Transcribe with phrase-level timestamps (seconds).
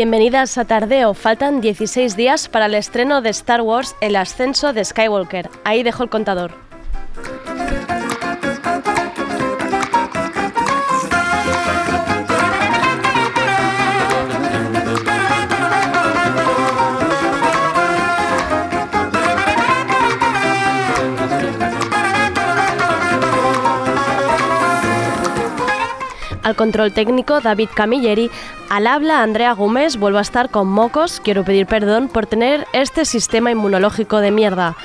[0.00, 1.12] Bienvenidas a Tardeo.
[1.12, 5.50] Faltan 16 días para el estreno de Star Wars El ascenso de Skywalker.
[5.62, 6.52] Ahí dejo el contador.
[26.60, 28.30] Control técnico David Camilleri,
[28.68, 33.06] al habla Andrea Gómez, vuelvo a estar con mocos, quiero pedir perdón por tener este
[33.06, 34.76] sistema inmunológico de mierda.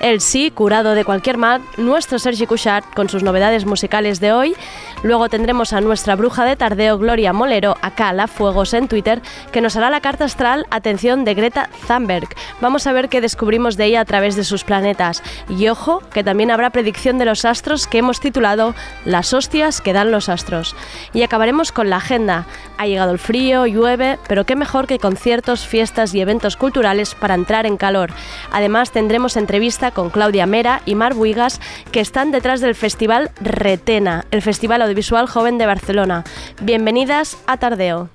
[0.00, 4.54] El sí, curado de cualquier mal, nuestro Sergi Cuchat con sus novedades musicales de hoy.
[5.02, 9.60] Luego tendremos a nuestra bruja de tardeo Gloria Molero, acá la Fuegos en Twitter, que
[9.60, 12.28] nos hará la carta astral Atención de Greta Thunberg.
[12.60, 15.22] Vamos a ver qué descubrimos de ella a través de sus planetas.
[15.48, 19.92] Y ojo, que también habrá predicción de los astros que hemos titulado Las hostias que
[19.92, 20.76] dan los astros.
[21.12, 22.46] Y acabaremos con la agenda.
[22.78, 27.34] Ha llegado el frío, llueve, pero qué mejor que conciertos, fiestas y eventos culturales para
[27.34, 28.10] entrar en calor.
[28.52, 34.26] Además tendremos entrevista con Claudia Mera y Mar Buigas, que están detrás del Festival Retena,
[34.30, 36.22] el Festival Audiovisual Joven de Barcelona.
[36.60, 38.10] Bienvenidas a Tardeo.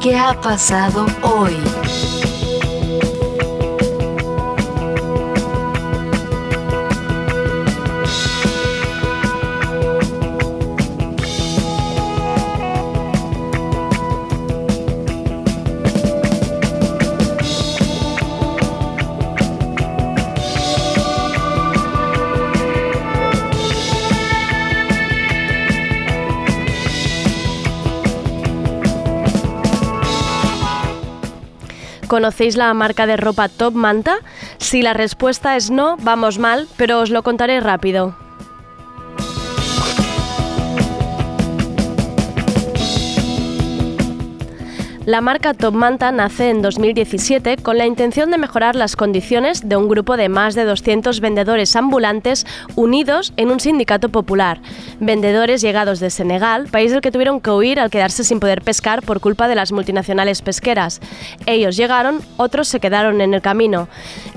[0.00, 1.52] ¿Qué ha pasado hoy?
[32.12, 34.18] ¿Conocéis la marca de ropa Top Manta?
[34.58, 38.21] Si la respuesta es no, vamos mal, pero os lo contaré rápido.
[45.04, 49.88] La marca Top nace en 2017 con la intención de mejorar las condiciones de un
[49.88, 52.46] grupo de más de 200 vendedores ambulantes
[52.76, 54.60] unidos en un sindicato popular.
[55.00, 59.02] Vendedores llegados de Senegal, país del que tuvieron que huir al quedarse sin poder pescar
[59.02, 61.00] por culpa de las multinacionales pesqueras.
[61.46, 63.88] Ellos llegaron, otros se quedaron en el camino.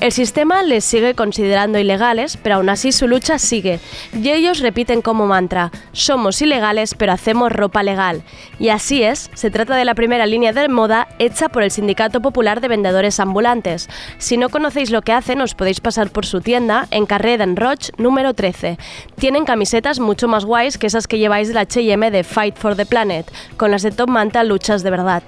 [0.02, 3.80] El sistema les sigue considerando ilegales, pero aún así su lucha sigue.
[4.20, 8.24] Y ellos repiten como mantra, somos ilegales pero hacemos ropa legal.
[8.58, 12.22] Y así es, se trata de la primera línea de moda hecha por el Sindicato
[12.22, 13.90] Popular de Vendedores Ambulantes.
[14.18, 17.56] Si no conocéis lo que hacen, os podéis pasar por su tienda en Carrer d'en
[17.56, 18.78] Roig número 13.
[19.18, 22.76] Tienen camisetas mucho más guays que esas que lleváis de la H&M de Fight for
[22.76, 25.24] the Planet, con las de Top Manta luchas de verdad.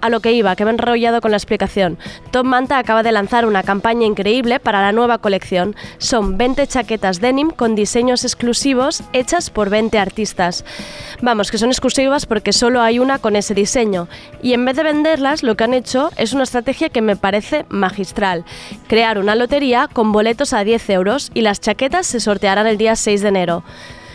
[0.00, 1.98] A lo que iba, que me he enrollado con la explicación.
[2.30, 5.76] Top Manta acaba de lanzar una campaña increíble para la nueva colección.
[5.98, 10.64] Son 20 chaquetas denim con diseños exclusivos hechas por 20 artistas.
[11.22, 14.08] Vamos, que son exclusivas porque solo hay una con ese diseño.
[14.42, 17.66] Y en vez de venderlas, lo que han hecho es una estrategia que me parece
[17.68, 18.44] magistral.
[18.86, 22.96] Crear una lotería con boletos a 10 euros y las chaquetas se sortearán el día
[22.96, 23.64] 6 de enero.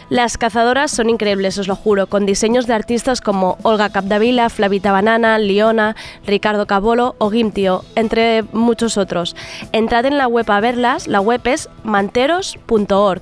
[0.10, 4.92] Las cazadoras son increíbles, os lo juro, con diseños de artistas como Olga Capdavila, Flavita
[4.92, 5.96] Banana, Liona,
[6.26, 9.36] Ricardo Cabolo o Gimtio, entre muchos otros.
[9.72, 13.22] Entrad en la web a verlas, la web es manteros.org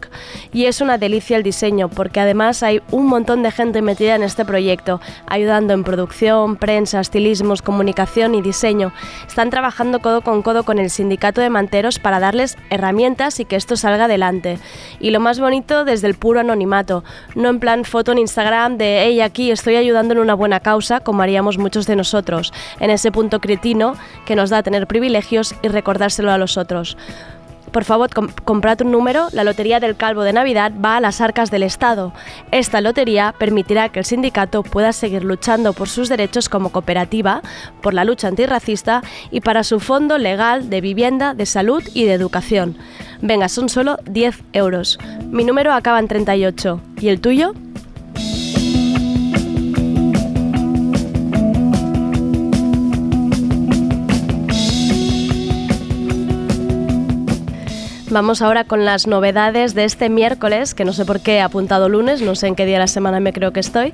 [0.54, 4.24] y es una delicia el diseño porque además hay un montón de gente metida en
[4.24, 8.94] este proyecto, ayudando en producción, prensa, estilismos, comunicación y diseño.
[9.28, 13.57] Están trabajando codo con codo con el sindicato de manteros para darles herramientas y que
[13.57, 14.57] esto salga adelante.
[15.01, 16.77] Y lo más bonito desde el puro anonimato
[17.36, 21.00] no en plan foto en Instagram de, hey, aquí estoy ayudando en una buena causa,
[21.00, 23.96] como haríamos muchos de nosotros, en ese punto cretino
[24.26, 26.98] que nos da tener privilegios y recordárselo a los otros.
[27.72, 28.10] por favor,
[28.44, 32.14] comprad un número, la Lotería del Calvo de Navidad va a las arcas del Estado.
[32.52, 37.42] Esta lotería permitirá que el sindicato pueda seguir luchando por sus derechos como cooperativa,
[37.82, 42.14] por la lucha antirracista y para su fondo legal de vivienda, de salud y de
[42.14, 42.78] educación.
[43.22, 45.00] Venga, son solo 10 euros.
[45.31, 46.81] Mi número acaba en 38.
[47.02, 47.54] ¿Y el tuyo?
[58.10, 61.90] Vamos ahora con las novedades de este miércoles, que no sé por qué he apuntado
[61.90, 63.94] lunes, no sé en qué día de la semana me creo que estoy.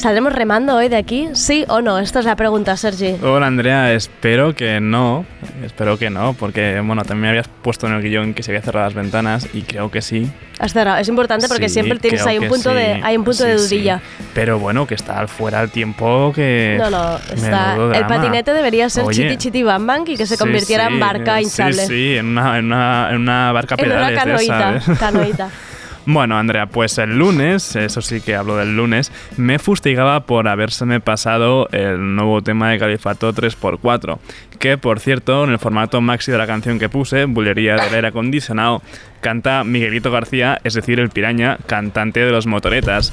[0.00, 1.28] ¿Saldremos remando hoy de aquí?
[1.34, 1.98] ¿Sí o no?
[1.98, 3.16] Esta es la pregunta, Sergi.
[3.22, 3.92] Hola, Andrea.
[3.92, 5.26] Espero que no.
[5.62, 8.62] Espero que no, porque, bueno, también me habías puesto en el guion que se había
[8.62, 10.32] cerrado las ventanas y creo que sí.
[10.58, 10.96] Has cerrado.
[10.96, 14.00] Es importante porque siempre tienes ahí un punto, de, hay un punto de dudilla.
[14.32, 16.78] Pero bueno, que está fuera el tiempo que...
[16.80, 17.76] No, no, está...
[17.76, 21.74] El patinete debería ser Chiti Chiti Bam Bang y que se convirtiera en barca hinchable.
[21.74, 24.08] Sí, sí, en una, en una, en una barca pedales.
[24.08, 25.50] En una canoita, canoita.
[26.06, 30.98] Bueno, Andrea, pues el lunes, eso sí que hablo del lunes, me fustigaba por habérseme
[30.98, 34.18] pasado el nuevo tema de Califato 3x4,
[34.58, 38.08] que por cierto, en el formato maxi de la canción que puse, Bullería del aire
[38.08, 38.82] acondicionado,
[39.20, 43.12] canta Miguelito García, es decir, el piraña, cantante de los motoretas.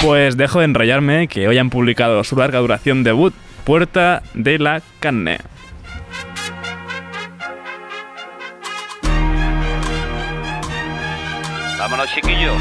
[0.00, 4.80] Pues dejo de enrollarme que hoy han publicado su larga duración debut, Puerta de la
[5.00, 5.38] Carne.
[11.78, 12.56] Vámonos, chiquillos.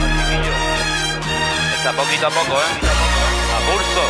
[1.75, 2.71] Está poquito a poco, ¿eh?
[3.55, 4.03] A pulso.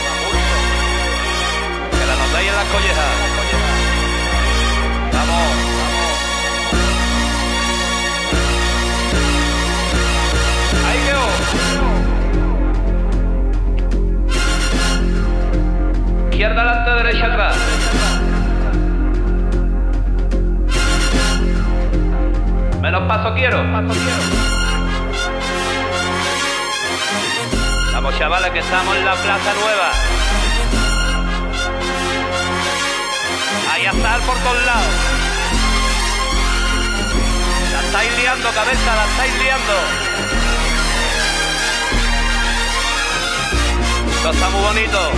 [1.92, 3.16] Que la notáis en las collejas.
[5.14, 5.48] Vamos.
[10.88, 11.26] Ahí quedó.
[16.32, 17.56] Izquierda adelante, derecha atrás.
[22.82, 23.58] Menos paso quiero.
[23.72, 24.57] Paso quiero.
[28.16, 29.92] Chavales que estamos en la Plaza Nueva.
[33.74, 34.94] Ahí a estar por todos lados.
[37.74, 39.74] La estáis liando, cabeza, la estáis liando.
[44.16, 45.12] Esto está muy bonito.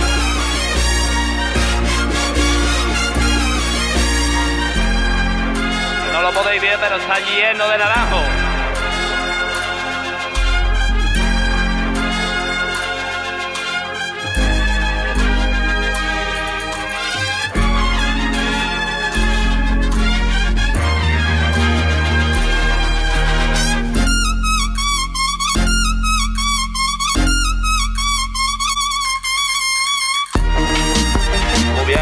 [6.12, 8.49] No lo podéis ver, pero está lleno de naranjo.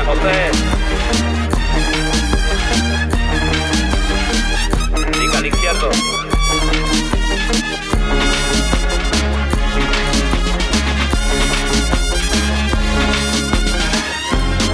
[0.08, 0.50] José.
[5.20, 5.90] Diga al izquierdo.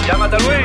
[0.06, 0.63] Llámate Luis.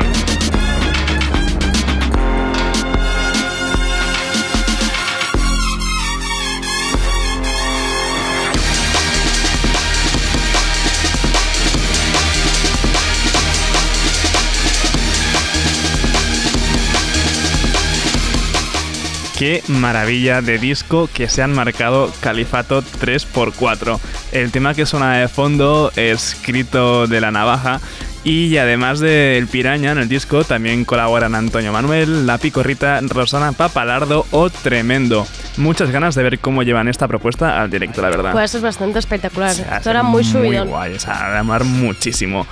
[19.39, 23.97] Qué maravilla de disco que se han marcado Califato 3x4.
[24.33, 27.80] El tema que suena de fondo es escrito de la navaja
[28.25, 34.25] y además del Piraña en el disco también colaboran Antonio Manuel, La Picorrita, Rosana Papalardo
[34.31, 35.25] o Tremendo.
[35.56, 38.33] Muchas ganas de ver cómo llevan esta propuesta al directo, la verdad.
[38.33, 39.52] Pues es bastante espectacular.
[39.52, 40.66] Esto era muy subido.
[40.66, 42.45] Muy guay, o sea, de amar muchísimo.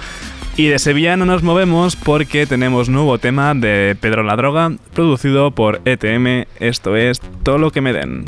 [0.58, 5.52] Y de Sevilla no nos movemos porque tenemos nuevo tema de Pedro la Droga, producido
[5.52, 8.26] por ETM, esto es Todo lo que me den.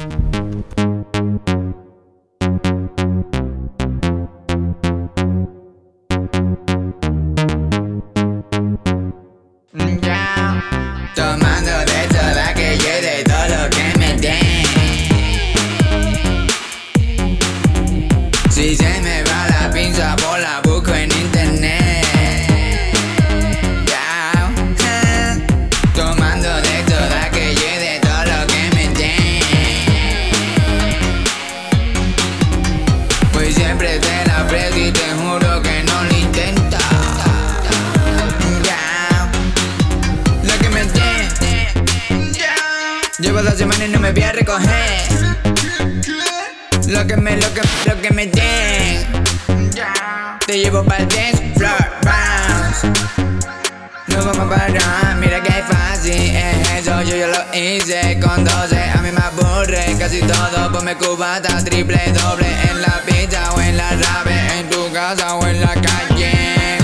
[60.09, 64.91] Casi todo Ponme cubata, triple, doble En la pizza o en la rave En tu
[64.91, 66.77] casa o en la calle.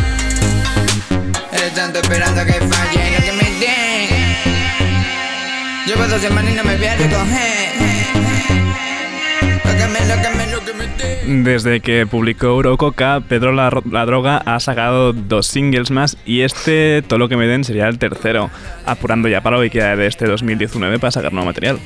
[1.51, 4.09] El tanto esperando que falle Lo que me den
[5.87, 7.75] Yo paso semana y no me voy a recoger.
[9.65, 14.37] Lo que me, lo que me, den Desde que publicó Eurococa, Pedro la, la Droga
[14.37, 18.49] ha sacado dos singles más y este, todo lo que me den, sería el tercero,
[18.85, 21.79] apurando ya para lo que de este 2019 para sacar nuevo material.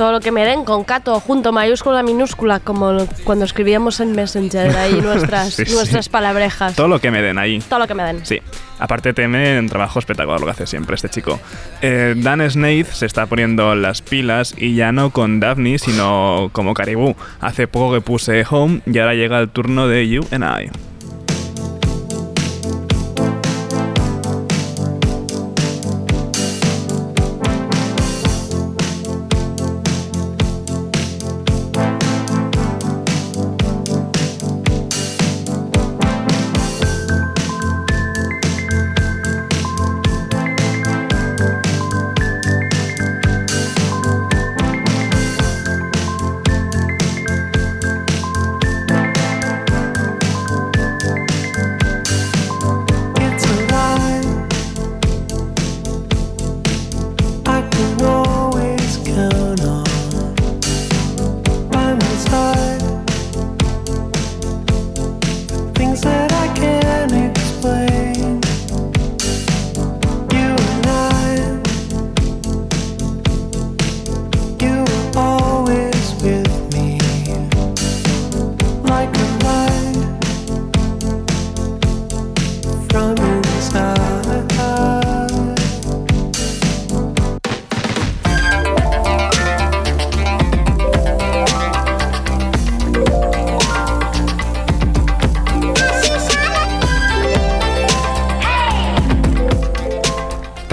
[0.00, 4.74] Todo lo que me den con Cato junto, mayúscula, minúscula, como cuando escribíamos en Messenger
[4.74, 5.74] ahí nuestras, Sí, sí.
[5.74, 6.74] nuestras palabrejas.
[6.74, 7.58] Todo lo que me den ahí.
[7.68, 8.24] Todo lo que me den.
[8.24, 8.40] Sí,
[8.78, 11.38] aparte teme un trabajo espectacular lo que hace siempre este chico.
[11.82, 16.72] Eh, Dan Snaith se está poniendo las pilas y ya no con Daphne, sino como
[16.72, 17.14] Caribou.
[17.42, 20.70] Hace poco que puse Home y ahora llega el turno de You and I.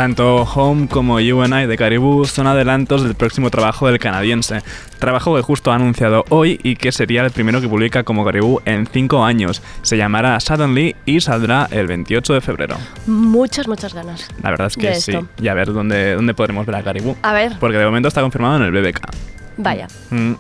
[0.08, 4.62] Tanto Home como You and I de Caribou son adelantos del próximo trabajo del canadiense.
[5.00, 8.62] Trabajo que justo ha anunciado hoy y que sería el primero que publica como Caribou
[8.64, 9.62] en 5 años.
[9.82, 12.78] Se llamará Suddenly y saldrá el 28 de febrero.
[13.06, 14.30] Muchas, muchas ganas.
[14.42, 15.12] La verdad es que sí.
[15.42, 17.18] Y a ver dónde, dónde podremos ver a Caribou.
[17.22, 19.10] A ver, Porque de momento está confirmado en el BBK.
[19.58, 19.90] vaya.
[20.10, 20.36] Mm.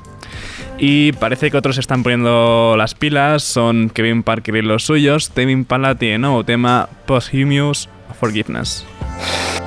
[0.78, 5.32] Y parece que otros están poniendo las pilas, son Kevin Parker y los suyos.
[5.32, 8.86] Tame Impala tiene nuevo tema Posthumous Forgiveness.
[9.18, 9.67] you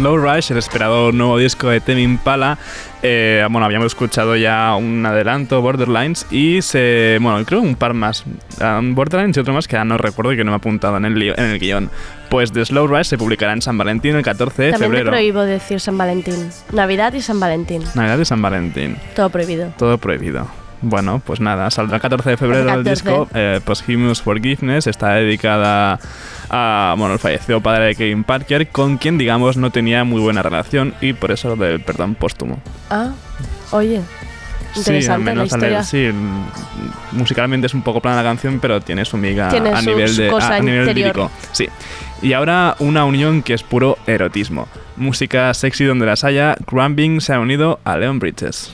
[0.00, 2.56] Slow Rush, el esperado nuevo disco de Tame Impala.
[3.02, 7.18] Eh, bueno, habíamos escuchado ya un adelanto, Borderlines, y se.
[7.20, 8.24] Bueno, creo un par más.
[8.62, 10.96] Um, Borderlines y otro más que ya no recuerdo y que no me he apuntado
[10.96, 11.90] en el, en el guion.
[12.30, 15.10] Pues The Slow Rush se publicará en San Valentín el 14 de También febrero.
[15.10, 16.48] prohíbo decir San Valentín.
[16.72, 17.82] Navidad y San Valentín.
[17.94, 18.96] Navidad de San Valentín.
[19.14, 19.74] Todo prohibido.
[19.76, 20.48] Todo prohibido.
[20.82, 22.90] Bueno, pues nada, saldrá el 14 de febrero el 14.
[22.90, 23.28] disco.
[23.34, 25.98] Eh, Posthumous Forgiveness está dedicada
[26.48, 30.42] a, bueno, el fallecido padre de Kevin Parker, con quien, digamos, no tenía muy buena
[30.42, 32.60] relación y por eso lo del perdón póstumo.
[32.88, 33.10] Ah,
[33.72, 34.00] oye.
[34.72, 35.82] Sí, al interesante la menos al- historia.
[35.82, 36.10] sí,
[37.12, 40.08] musicalmente es un poco plana la canción, pero tiene su miga Tiene a su- nivel
[40.08, 41.30] su de cosa a, a nivel lírico.
[41.52, 41.68] Sí.
[42.22, 44.68] Y ahora una unión que es puro erotismo.
[44.96, 48.72] Música sexy donde las haya, Crumbing se ha unido a Leon Bridges.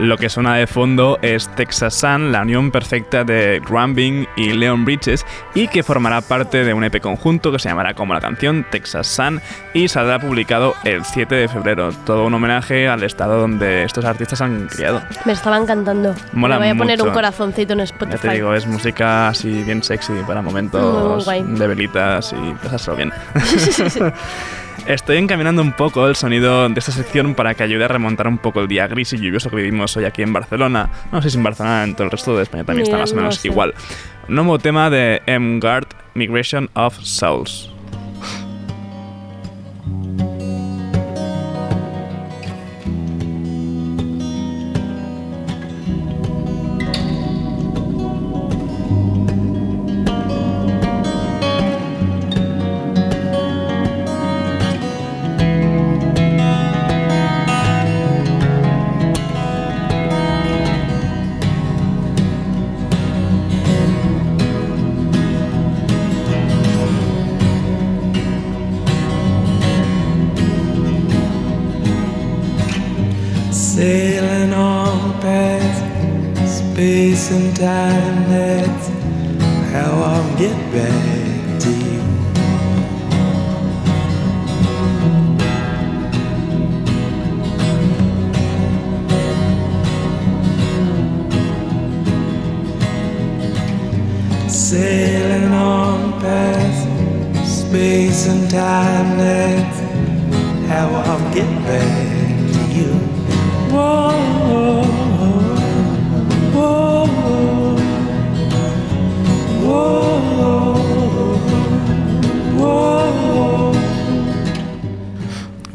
[0.00, 4.86] Lo que suena de fondo es Texas Sun, la unión perfecta de Grumbing y Leon
[4.86, 8.64] Bridges, y que formará parte de un EP conjunto que se llamará como la canción
[8.70, 9.42] Texas Sun
[9.74, 11.90] y saldrá publicado el 7 de febrero.
[12.06, 15.02] Todo un homenaje al estado donde estos artistas han criado.
[15.26, 16.14] Me estaba encantando.
[16.32, 17.08] Mola Me voy a poner mucho.
[17.10, 18.28] un corazoncito en Ya Spotify.
[18.28, 23.12] te digo, es música así bien sexy para momentos de velitas y pasárselo bien.
[24.90, 28.38] Estoy encaminando un poco el sonido de esta sección para que ayude a remontar un
[28.38, 30.90] poco el día gris y lluvioso que vivimos hoy aquí en Barcelona.
[31.12, 33.14] No sé si en Barcelona, en todo el resto de España también está más o
[33.14, 33.46] no menos sé.
[33.46, 33.72] igual.
[34.28, 35.60] Un nuevo tema de M.
[35.60, 37.69] Guard, Migration of Souls.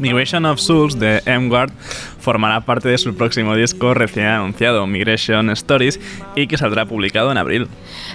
[0.08, 1.48] Migration of Souls de M.
[1.48, 1.70] Guard
[2.20, 6.00] formará parte de su próximo disco recién anunciado, Migration Stories,
[6.34, 7.68] y que saldrá publicado en abril.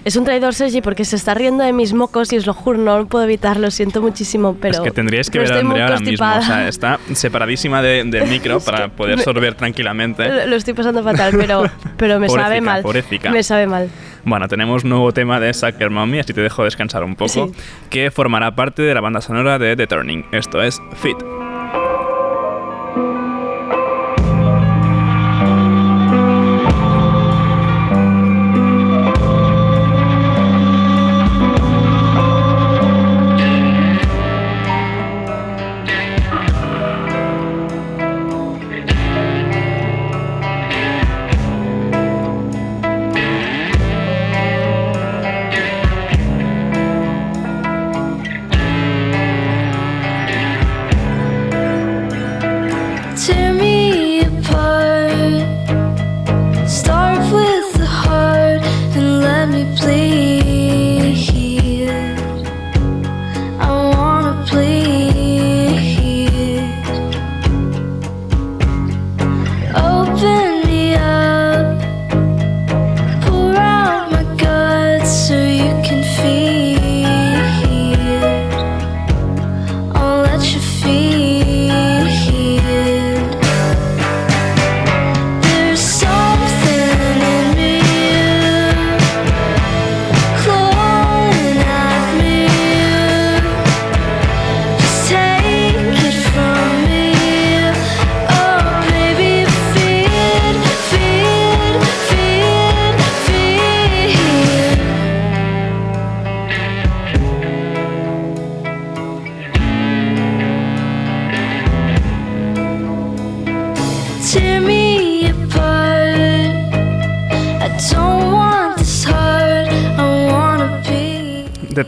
[0.04, 2.78] Es un traidor, Sergi, porque se está riendo de mis mocos y os lo juro,
[2.78, 4.74] no puedo evitarlo, siento muchísimo, pero...
[4.76, 6.26] es que tendríais que ver a Andrea ahora mismo.
[6.38, 10.28] O sea, está separadísima de- del micro para poder sorber tranquilamente.
[10.28, 11.64] Lo lo estoy pasando fatal, pero,
[11.98, 12.84] pero me sabe mal.
[13.32, 13.90] Me sabe mal.
[14.26, 17.54] Bueno, tenemos nuevo tema de Sucker Mommy, así te dejo descansar un poco, Sí.
[17.90, 20.26] que formará parte de la banda sonora de The Turning.
[20.32, 21.18] Esto es Fit.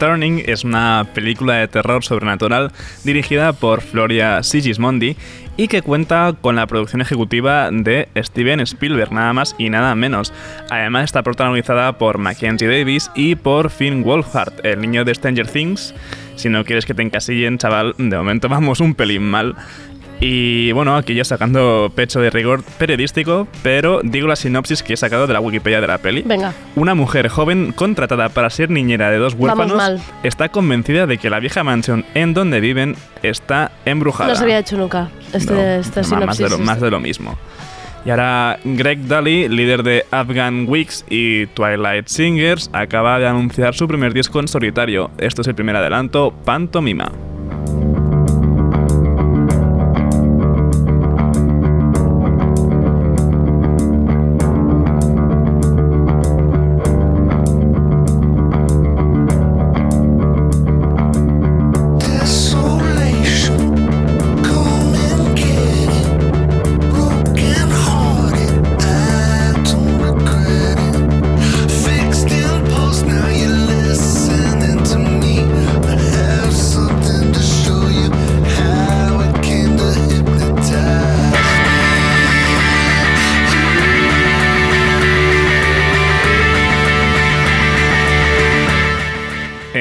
[0.04, 2.74] Turning es una película de terror sobrenatural
[3.06, 5.16] dirigida por Floria Sigismondi
[5.56, 10.34] y que cuenta con la producción ejecutiva de Steven Spielberg, nada más y nada menos.
[10.70, 15.96] Además está protagonizada por Mackenzie Davis y por Finn Wolfhard, el niño de Stranger Things.
[16.36, 19.56] Si no quieres que te encasillen, chaval, de momento vamos un pelín mal.
[20.20, 24.98] Y bueno, aquí yo sacando pecho de rigor periodístico, pero digo la sinopsis que he
[24.98, 26.24] sacado de la Wikipedia de la peli.
[26.26, 26.54] Venga.
[26.78, 30.02] Una mujer joven contratada para ser niñera de dos huérfanos mal.
[30.24, 34.30] está convencida de que la vieja mansión en donde viven está embrujada.
[34.30, 36.28] No se había hecho nunca este, No, esta más- sinopsis.
[36.28, 37.38] más, de lo, más de lo mismo.
[38.06, 43.88] Y ahora Greg Daly, líder de Afghan Weeks y Twilight Singers, acaba de anunciar su
[43.90, 45.12] primer disco en solitario.
[45.18, 47.12] Esto es el primer adelanto, Pantomima.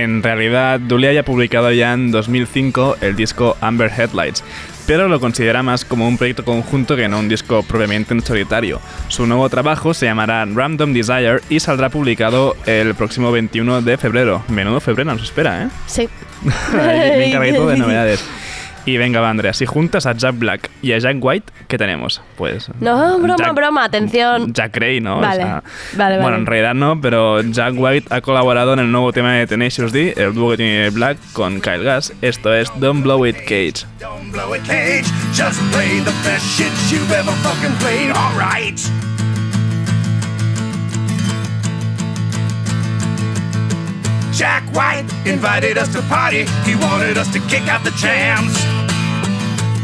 [0.03, 4.43] En realidad, Dully haya publicado ya en 2005 el disco Amber Headlights,
[4.85, 8.81] pero lo considera más como un proyecto conjunto que no un disco propiamente en solitario.
[9.07, 14.43] Su nuevo trabajo se llamará Random Desire y saldrá publicado el próximo 21 de febrero.
[14.49, 15.69] Menudo febrero nos espera, ¿eh?
[15.87, 16.09] Sí.
[16.73, 18.25] Bien cargadito de novedades.
[18.85, 22.21] Y venga, va, Andrea, si juntas a Jack Black y a Jack White, ¿qué tenemos?
[22.37, 22.69] Pues.
[22.81, 24.53] No, broma, Jack- broma, atención.
[24.53, 25.21] Jack Gray, ¿no?
[25.21, 25.63] Vale, vale,
[25.97, 26.19] vale.
[26.21, 29.93] Bueno, en realidad no, pero Jack White ha colaborado en el nuevo tema de Tenacious
[29.93, 32.13] D, el dúo que tiene Black con Kyle Gass.
[32.23, 33.87] Esto es Don't Blow It Cage.
[34.01, 35.05] Don't blow it, Cage.
[35.33, 38.11] Just play the best shit you've ever fucking played.
[38.11, 38.33] All
[44.43, 46.45] Jack White invited us to party.
[46.67, 48.53] He wanted us to kick out the jams.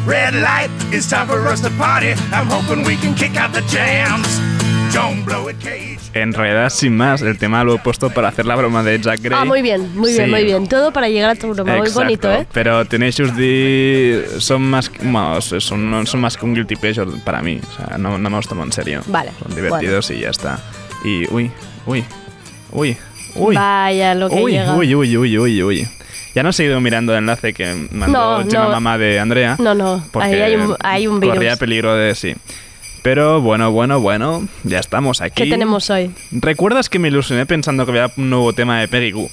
[0.05, 2.15] Red light, it's time for us to party.
[2.33, 4.27] I'm hoping we can kick out the jams.
[4.93, 6.01] Don't blow it, Cage.
[6.13, 9.21] En realidad, sin más, el tema lo he puesto para hacer la broma de Jack
[9.21, 9.39] Gray.
[9.41, 10.31] Ah, muy bien, muy bien, Sí.
[10.33, 10.67] muy bien.
[10.67, 11.77] Todo para llegar a tu broma.
[11.77, 12.45] Muy Exacto, bonito, ¿eh?
[12.53, 17.61] Pero Tenacious D son más, bueno, son, son más que un guilty pleasure para mí.
[17.63, 19.03] O sea, no, no me los tomo en serio.
[19.07, 20.59] Vale, Son divertidos y ya está.
[21.05, 21.53] Y, uy,
[21.87, 22.05] uy,
[22.73, 22.97] uy,
[23.39, 23.55] uy.
[23.57, 24.75] Vaya, lo que uy, llega.
[24.75, 25.89] uy, uy, uy, uy, uy.
[26.35, 29.57] Ya no he seguido mirando el enlace que mandó No, mamá de Andrea.
[29.59, 31.35] No, no, porque ahí hay un, hay un virus.
[31.37, 32.35] Corría peligro de sí.
[33.03, 35.45] Pero bueno, bueno, bueno, ya estamos aquí.
[35.45, 36.11] ¿Qué tenemos hoy?
[36.33, 39.31] ¿Recuerdas que me ilusioné pensando que había un nuevo tema de Peggy Goo?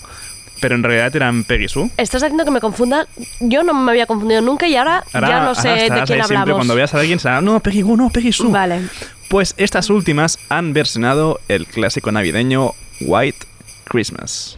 [0.62, 1.90] Pero en realidad eran Peggy Sue.
[1.98, 3.08] Estás haciendo que me confunda.
[3.42, 6.06] Yo no me había confundido nunca y ahora, Ahora- ya no sé de quién ahí
[6.08, 6.56] Siempre hablamos.
[6.56, 8.50] cuando veas a alguien será, no, Peggy Goo, no, Peggy Sue.
[8.52, 8.82] Vale.
[9.28, 13.46] Pues estas últimas han versionado el clásico navideño White
[13.86, 14.58] Christmas.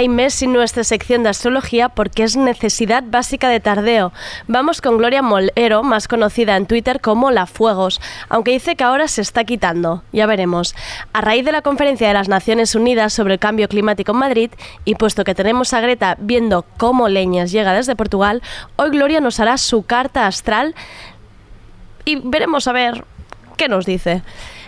[0.00, 4.14] Hay mes sin nuestra sección de astrología porque es necesidad básica de tardeo.
[4.48, 9.08] Vamos con Gloria Molero, más conocida en Twitter como La Fuegos, aunque dice que ahora
[9.08, 10.02] se está quitando.
[10.10, 10.74] Ya veremos.
[11.12, 14.50] A raíz de la conferencia de las Naciones Unidas sobre el cambio climático en Madrid,
[14.86, 18.42] y puesto que tenemos a Greta viendo cómo Leñas llega desde Portugal,
[18.76, 20.74] hoy Gloria nos hará su carta astral
[22.06, 23.04] y veremos a ver
[23.58, 24.22] qué nos dice.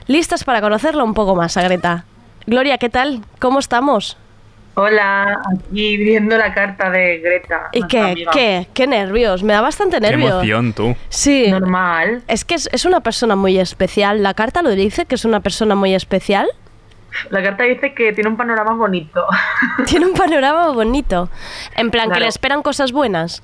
[0.09, 2.05] ¿Listas para conocerla un poco más a Greta?
[2.47, 3.23] Gloria, ¿qué tal?
[3.39, 4.19] ¿Cómo estamos?
[4.75, 7.69] Hola, aquí viendo la carta de Greta.
[7.73, 8.01] ¿Y qué?
[8.01, 8.31] amiga.
[8.33, 8.69] ¿Qué?
[8.73, 9.43] ¿Qué nervios?
[9.43, 10.29] Me da bastante Qué nervio.
[10.29, 10.97] emoción, tú.
[11.11, 11.51] Sí.
[11.51, 12.23] Normal.
[12.27, 14.23] Es que es, es una persona muy especial.
[14.23, 16.49] ¿La carta lo dice que es una persona muy especial?
[17.31, 19.27] La carta dice que tiene un panorama bonito.
[19.87, 21.29] Tiene un panorama bonito.
[21.77, 23.43] En plan, que le esperan cosas buenas.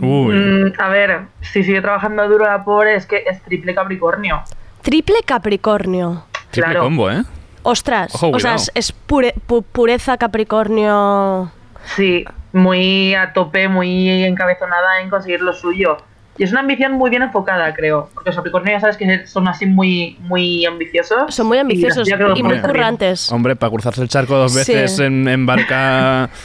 [0.00, 0.34] Uy.
[0.36, 4.42] Mm, a ver, si sigue trabajando duro la pobre es que es triple Capricornio.
[4.82, 6.24] Triple Capricornio.
[6.50, 6.84] Triple claro.
[6.84, 7.24] combo, ¿eh?
[7.70, 11.50] Ostras, Ojo, o sea, es, es pure- pu- pureza Capricornio.
[11.96, 15.96] Sí, muy a tope, muy encabezonada en conseguir lo suyo.
[16.36, 18.10] Y es una ambición muy bien enfocada, creo.
[18.14, 21.34] Porque los Capricornio ya sabes que son así muy, muy ambiciosos.
[21.34, 23.32] Son muy ambiciosos y muy currantes.
[23.32, 24.58] Hombre, para cruzarse el charco dos Sí.
[24.72, 26.30] veces en, en barca.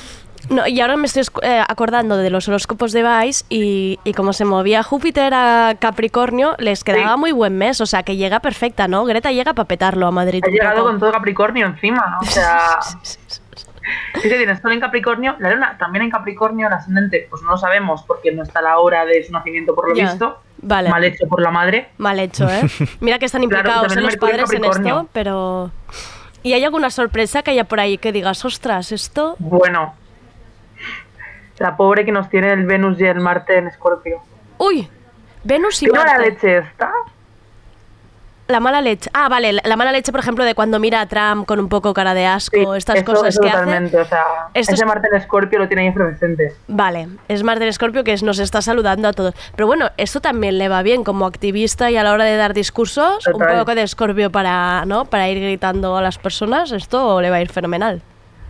[0.50, 4.34] No, y ahora me estoy eh, acordando de los horóscopos de Vice y, y como
[4.34, 7.20] se movía Júpiter a Capricornio, les quedaba Sí.
[7.20, 9.06] muy buen mes, o sea que llega perfecta, ¿no?
[9.06, 10.44] Greta llega para petarlo a Madrid.
[10.46, 10.88] Ha llegado poco.
[10.90, 12.20] con todo Capricornio encima, ¿no?
[12.20, 12.80] O sea,
[14.16, 17.52] Sí que tienes Sol en Capricornio, la Luna también en Capricornio, el ascendente, pues no
[17.52, 20.40] lo sabemos porque no está la hora de su nacimiento por lo visto.
[20.60, 20.90] vale.
[20.90, 21.90] Mal hecho por la madre.
[21.98, 22.62] Mal hecho, ¿eh?
[23.02, 25.72] Mira que están implicados los en padres en esto, pero...
[26.44, 29.36] ¿Y hay alguna sorpresa que haya por ahí que digas, ostras, esto...
[29.40, 29.96] Bueno,
[31.60, 34.22] la pobre que nos tiene el Venus y el Marte en Escorpio.
[34.58, 34.90] ¡Uy!
[35.44, 36.30] Venus y ¿Qué mala Marte.
[36.32, 36.92] leche está?
[38.48, 39.10] La mala leche.
[39.14, 41.70] Ah, vale, la, la mala leche, por ejemplo, de cuando mira a Trump con un
[41.70, 44.06] poco cara de asco, estas eso, cosas eso que totalmente, hace.
[44.06, 46.54] o sea, Esto ese es- Marte en Escorpio lo tiene ahí efervescente.
[46.68, 49.34] Vale, es más del Escorpio que nos está saludando a todos.
[49.56, 52.54] Pero bueno, esto también le va bien como activista y a la hora de dar
[52.54, 55.06] discursos, un poco de Escorpio para, ¿no?
[55.06, 58.02] para ir gritando a las personas, esto le va a ir fenomenal.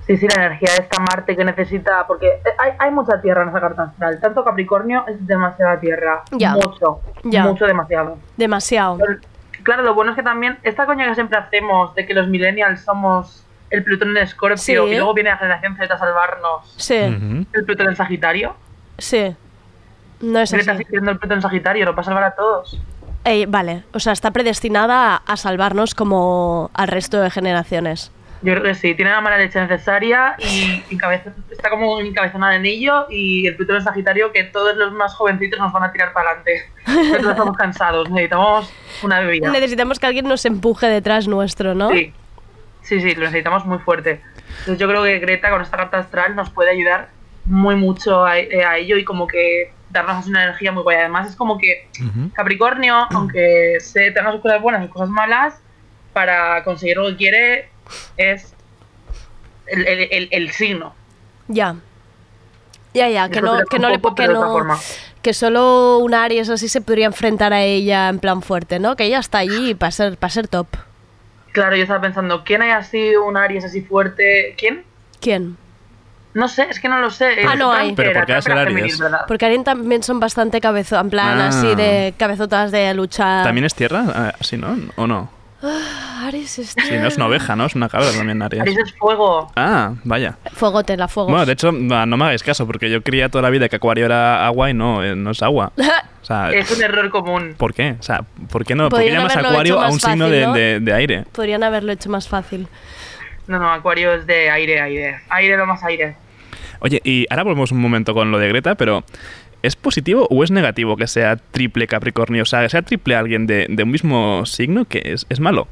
[0.06, 3.50] Sí, sí, la energía de esta Marte que necesita, porque hay, hay mucha tierra en
[3.50, 4.20] esa carta astral.
[4.20, 6.24] Tanto Capricornio es demasiada tierra.
[6.32, 6.54] Ya.
[6.54, 7.00] Mucho.
[7.24, 7.44] Ya.
[7.46, 8.18] Mucho, demasiado.
[8.38, 8.98] Demasiado.
[8.98, 9.20] Pero,
[9.64, 12.82] Claro, lo bueno es que también esta coña que siempre hacemos de que los millennials
[12.82, 14.74] somos el Plutón en Escorpio Sí.
[14.74, 18.56] y luego viene la generación Z a salvarnos Sí, el Plutón en Sagitario.
[18.98, 19.34] sí.
[20.20, 20.84] No es Greta así.
[20.86, 22.78] siendo el Plutón en Sagitario, lo va a salvar a todos.
[23.24, 28.12] Ey, vale, o sea, está predestinada a, a salvarnos como al resto de generaciones.
[28.44, 32.66] Yo creo que sí, tiene la mala leche necesaria y encabeza- está como encabezonada en
[32.66, 36.14] ello y el Plutón en Sagitario que todos los más jovencitos nos van a tirar
[36.14, 36.70] para adelante.
[36.88, 39.50] Nosotros estamos cansados, necesitamos una bebida.
[39.50, 41.90] Necesitamos que alguien nos empuje detrás nuestro, ¿no?
[41.92, 42.14] Sí,
[42.82, 44.22] sí, sí, lo necesitamos muy fuerte.
[44.60, 47.10] Entonces yo creo que Greta con esta carta astral nos puede ayudar
[47.46, 50.98] muy mucho a, eh, a ello y como que darnos una energía muy guay.
[50.98, 51.88] Además es como que
[52.34, 55.60] Capricornio, aunque se tenga sus cosas buenas y cosas malas,
[56.14, 57.70] para conseguir lo que quiere
[58.18, 58.54] es
[59.68, 60.94] el, el- el- el signo.
[61.48, 61.76] Ya.
[62.94, 64.78] Ya, ya, que no, que no le que no,
[65.24, 68.96] que solo un Aries así se podría enfrentar a ella en plan fuerte, ¿no?
[68.96, 70.68] Que ella está allí para ser, para ser top.
[71.54, 74.54] Claro, yo estaba pensando, ¿quién hay así un Aries así fuerte?
[74.60, 74.84] ¿Quién?
[75.22, 75.58] ¿Quién?
[76.36, 77.26] No sé, es que no lo sé.
[77.48, 77.94] Ah, Es no hay.
[77.94, 79.02] Pero era, ¿por qué va a Trump ser era Aries?
[79.28, 81.48] Porque Aries también son bastante cabezos, en plan Ah.
[81.48, 83.44] así de cabezotas de lucha.
[83.44, 84.04] ¿También es tierra?
[84.14, 84.76] Ah, ¿Sí, no?
[84.98, 85.30] ¿O no?
[85.66, 87.66] Ah, Aries es Sí, no es una oveja, ¿no?
[87.66, 88.78] Es una cabra también, Aries Aries.
[88.80, 89.50] es fuego.
[89.56, 90.36] Ah, vaya.
[90.54, 91.30] Fuegote, la fuego.
[91.30, 94.06] Bueno, de hecho, no me hagáis caso, porque yo creía toda la vida que Acuario
[94.06, 95.72] era agua y no, eh, no es agua.
[96.24, 97.54] O sea, Es un error común.
[97.58, 97.98] ¿por qué?
[98.00, 98.88] O sea, ¿por qué no?
[98.88, 100.54] ¿Por qué llamas Acuario a un signo fácil, de, ¿no?
[100.54, 101.26] de- de aire?
[101.34, 102.70] Podrían haberlo hecho más fácil.
[103.48, 105.20] No, no, Acuario es de aire, aire.
[105.28, 106.16] Aire lo más aire.
[106.80, 109.04] Oye, y ahora volvemos un momento con lo de Greta, pero
[109.64, 112.44] ¿es positivo o es negativo que sea triple Capricornio?
[112.44, 115.68] O sea, que sea triple alguien de, de un mismo signo, que es, es malo.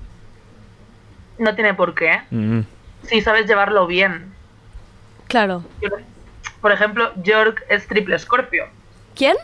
[1.37, 2.21] No tiene por qué.
[2.31, 2.61] Mm.
[3.03, 4.31] Si sabes llevarlo bien.
[5.27, 5.63] Claro.
[6.61, 8.65] Por ejemplo, York es triple escorpio.
[9.15, 9.35] ¿Quién?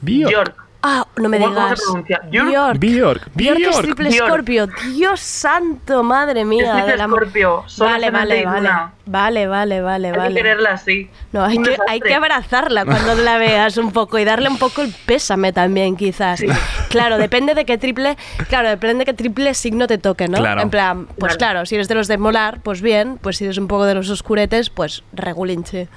[0.00, 0.32] Bjork.
[0.32, 0.63] York.
[0.86, 1.78] Ah, no me ¿Cómo- cómo digas.
[1.78, 2.20] se pronuncia?
[2.30, 2.78] Bjork.
[2.78, 2.78] Bjork.
[2.78, 3.30] Bjork.
[3.34, 3.82] Bjork es Bjork.
[3.84, 4.24] triple Bjork.
[4.26, 4.66] escorpio.
[4.94, 6.72] Dios santo, madre Es mía.
[6.74, 7.22] triple del amor.
[7.22, 7.64] escorpio.
[7.66, 8.68] Sol, Vale, vale, vale.
[9.06, 11.10] Vale, vale, vale, Hay que quererla así.
[11.32, 14.82] No, hay que, hay que abrazarla cuando la veas un poco y darle un poco
[14.82, 16.42] el pésame también, quizás.
[16.90, 18.16] Claro, depende de qué triple,
[18.48, 20.38] claro, depende de qué triple signo te toque, ¿no?
[20.38, 20.60] Claro.
[20.62, 21.52] En plan, pues Claro.
[21.54, 23.94] claro, si eres de los de molar, pues bien, pues si eres un poco de
[23.94, 25.88] los oscuretes, pues regulinche.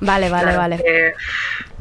[0.00, 0.82] Vale, vale, Claro, vale.
[0.86, 1.12] eh,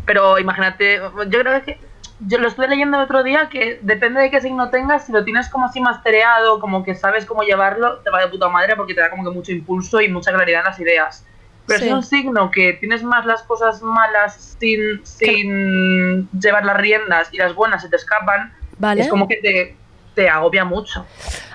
[0.06, 0.98] pero imagínate,
[1.30, 1.78] yo creo que
[2.20, 5.24] yo lo estuve leyendo el otro día que depende de qué signo tengas, si lo
[5.24, 8.94] tienes como así mastereado, como que sabes cómo llevarlo, te va de puta madre porque
[8.94, 11.26] te da como que mucho impulso y mucha claridad en las ideas.
[11.66, 11.86] Pero Sí.
[11.86, 17.30] si es un signo que tienes más las cosas malas sin, sin llevar las riendas
[17.32, 19.02] y las buenas se te escapan, Vale.
[19.02, 19.78] es como que te,
[20.16, 21.06] te agobia mucho.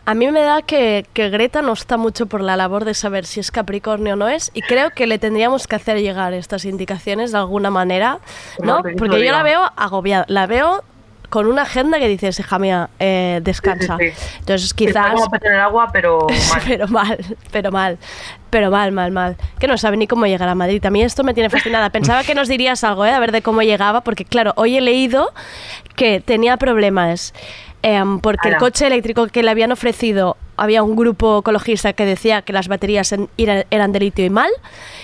[0.07, 3.25] A mí me da que, que Greta no está mucho por la labor de saber
[3.25, 6.64] si es Capricornio o no es, y creo que le tendríamos que hacer llegar estas
[6.67, 8.19] indicaciones de alguna manera,
[8.62, 8.83] ¿no?
[8.99, 10.85] Porque yo la veo agobiada, la veo
[11.31, 13.97] con una agenda que dices, hija mía, eh, descansa.
[13.99, 14.37] Sí, sí, sí.
[14.38, 15.14] Entonces Está quizás...
[15.14, 16.62] como agua, pero mal.
[16.64, 17.19] pero mal,
[17.51, 17.99] pero mal,
[18.55, 19.37] pero mal, mal, mal.
[19.59, 20.85] Que no sabe ni cómo llegar a Madrid.
[20.87, 21.90] A mí esto me tiene fascinada.
[21.90, 23.11] Pensaba que nos dirías algo, ¿eh?
[23.11, 25.33] A ver de cómo llegaba, porque claro, hoy he leído
[25.97, 27.35] que tenía problemas.
[27.87, 32.40] em, porque el coche eléctrico que le habían ofrecido había un grupo ecologista que decía
[32.40, 34.49] que las baterías en- eran de litio y mal.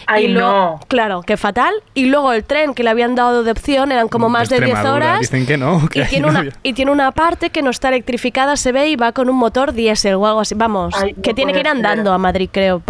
[0.07, 0.81] Ay, y luego, no.
[0.89, 1.75] Claro, que fatal.
[1.93, 4.71] Y luego el tren que le habían dado de opción eran como más de 10
[4.71, 5.21] Extremadura, horas.
[5.21, 5.87] Dicen que no.
[5.91, 8.73] que Y tiene, no una, había- y tiene una parte que no está electrificada, se
[8.73, 10.55] ve, y va con un motor diésel o algo así.
[10.55, 11.77] Vamos, Ay, no que tiene que ir ser.
[11.77, 12.81] andando a Madrid, creo,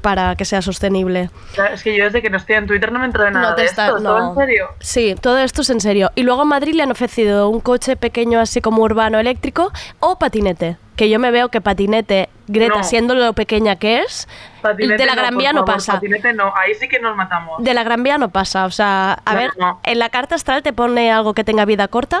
[0.00, 1.30] pa- para que sea sostenible.
[1.54, 3.50] Claro, Es que yo desde que no estoy en Twitter no me entero de nada
[3.50, 4.02] No te de está- esto.
[4.02, 4.28] ¿Todo no.
[4.30, 4.68] en serio?
[4.80, 6.10] Sí, todo esto es en serio.
[6.14, 10.18] Y luego en Madrid le han ofrecido un coche pequeño, así como urbano eléctrico, o
[10.18, 10.76] patinete.
[10.96, 12.84] Que yo me veo que patinete, Greta, No.
[12.84, 14.28] siendo lo pequeña que es,
[14.60, 15.94] Patinete de la Gran Vía no pasa.
[15.94, 17.62] Patinete no, ahí sí que nos matamos.
[17.64, 18.66] De la Gran Vía no pasa.
[18.66, 19.52] O sea, a ver,
[19.84, 22.20] en la carta astral te pone algo que tenga vida corta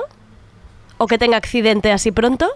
[0.98, 2.48] o que tenga accidente así pronto.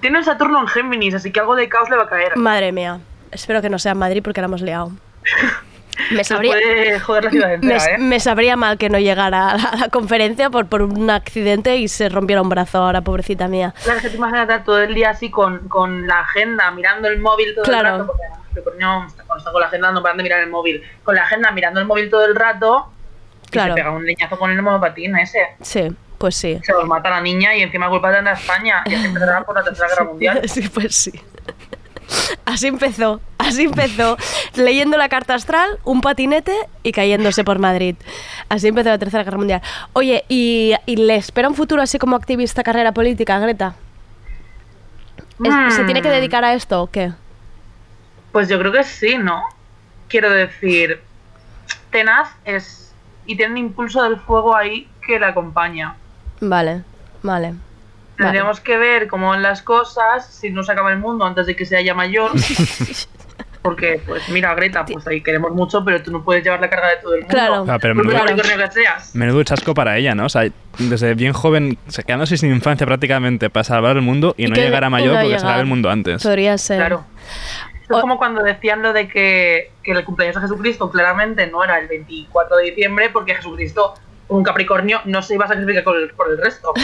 [0.00, 2.36] Tiene un Saturno en Géminis, así que algo de caos le va a caer.
[2.36, 3.00] Madre mía.
[3.32, 4.90] Espero que no sea en Madrid porque la hemos liado.
[6.12, 7.98] Me Se sabría, puede joder la ciudad me, entera, ¿eh?
[7.98, 11.76] me sabría mal que no llegara a la, a la conferencia por, por un accidente
[11.76, 13.74] y se rompiera un brazo ahora, pobrecita mía.
[13.82, 17.18] Claro, que te imaginas estar todo el día así con, con la agenda, mirando el
[17.18, 17.88] móvil todo Claro.
[17.88, 18.06] el rato.
[18.06, 18.88] Porque además, Capricornio,
[19.26, 20.82] cuando está con la agenda no paran de mirar el móvil.
[21.02, 22.92] Con la agenda mirando el móvil todo el rato,
[23.46, 23.74] y Claro.
[23.74, 25.40] se pega un leñazo con el monopatín ese.
[25.62, 26.60] Sí, pues sí.
[26.62, 28.84] Se los mata la niña y encima culpa de España.
[28.86, 30.48] Y así empezará por la Tercera Guerra Mundial.
[30.48, 31.20] Sí, pues sí.
[32.44, 34.16] Así empezó, así empezó,
[34.54, 37.94] leyendo la carta astral, un patinete y cayéndose por Madrid.
[38.48, 39.62] Así empezó la Tercera Guerra Mundial.
[39.92, 43.74] Oye, ¿y, y le espera un futuro así como activista, carrera política, Greta?
[45.44, 46.12] ¿Es- ¿Se tiene que Mm.
[46.12, 47.12] dedicar a esto o qué?
[48.32, 49.42] Pues yo creo que sí, ¿no?
[50.08, 51.00] Quiero decir,
[51.90, 52.92] tenaz es
[53.26, 55.94] y tiene un impulso del fuego ahí que la acompaña.
[56.40, 56.82] Vale,
[57.22, 57.54] vale.
[58.18, 58.30] Vale.
[58.32, 61.54] Tendríamos que ver cómo van las cosas si no se acaba el mundo antes de
[61.56, 62.32] que sea ya mayor.
[63.62, 66.88] Porque, pues mira, Greta, pues ahí queremos mucho, pero tú no puedes llevar la carga
[66.90, 67.34] de todo el mundo.
[67.34, 67.66] Claro.
[67.68, 69.14] Ah, pero menudo, Capricornio que seas.
[69.14, 70.26] menudo chasco para ella, ¿no?
[70.26, 74.44] O sea, desde bien joven, se quedándose sin infancia prácticamente para salvar el mundo y,
[74.46, 76.22] Y no llegar a mayor porque se acabe el mundo antes.
[76.22, 76.78] Podría ser.
[76.78, 77.04] Claro.
[77.82, 81.62] Es O- como cuando decían lo de que, que el cumpleaños de Jesucristo claramente no
[81.64, 83.94] era el 24 de diciembre porque Jesucristo,
[84.28, 86.72] un Capricornio, no se iba a sacrificar por el, por el resto.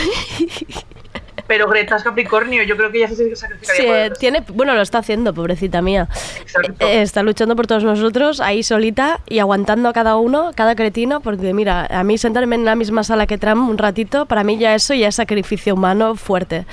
[1.47, 4.99] Pero Greta es Capricornio, yo creo que ella se sacrificaría Sí, tiene, bueno, lo está
[4.99, 6.09] haciendo, pobrecita mía.
[6.41, 6.87] Exacto.
[6.87, 11.21] Eh, está luchando por todos nosotros, ahí solita y aguantando a cada uno, cada cretino,
[11.21, 14.59] porque mira, a mí sentarme en la misma sala que Trump un ratito, para mí
[14.59, 16.67] ya eso ya es sacrificio humano fuerte.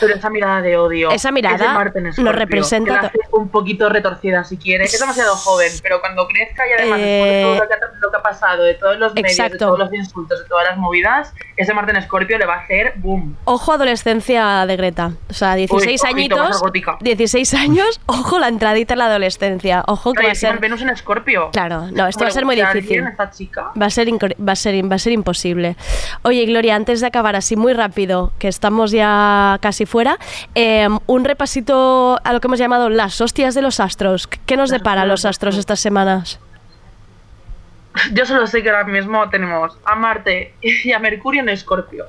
[0.00, 1.10] Pero esa mirada de odio.
[1.10, 4.84] Esa mirada en nos representa la hace un poquito retorcida si quiere.
[4.84, 8.16] Es demasiado joven, pero cuando crezca y además Eh, todo lo que, ha, lo que
[8.16, 9.52] ha pasado, de todos los medios, Exacto.
[9.52, 12.60] de todos los insultos, de todas las movidas, ese Marte en Escorpio le va a
[12.60, 13.36] hacer boom.
[13.44, 13.78] Ojo
[14.16, 16.98] adolescencia de Greta, o sea, 16 Uy, añitos, más gótica.
[17.00, 20.58] 16 años, ojo la entradita en la adolescencia, ojo que Oye, va a ser...
[20.58, 21.50] Venus en Escorpio.
[21.52, 22.78] Claro, no, esto ¿Cómo va a ser muy difícil.
[22.80, 23.70] alguien esta chica?
[23.80, 25.76] Va a, ser va, a ser, va a ser imposible.
[26.22, 30.18] Oye, Gloria, antes de acabar así muy rápido, que estamos ya casi fuera,
[30.54, 34.28] eh, un repasito a lo que hemos llamado las hostias de los astros.
[34.46, 35.56] ¿Qué nos depara los astros.
[35.56, 36.40] estas semanas?
[38.12, 42.06] Yo solo sé que ahora mismo tenemos a Marte y a Mercurio en Escorpio.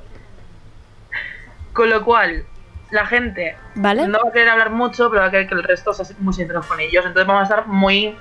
[1.77, 2.43] Con lo cual,
[2.89, 4.07] la gente ¿Vale?
[4.07, 6.33] no va a querer hablar mucho, pero va a querer que el resto sea muy
[6.33, 7.05] sinceros con ellos.
[7.05, 8.17] Entonces vamos a estar muy...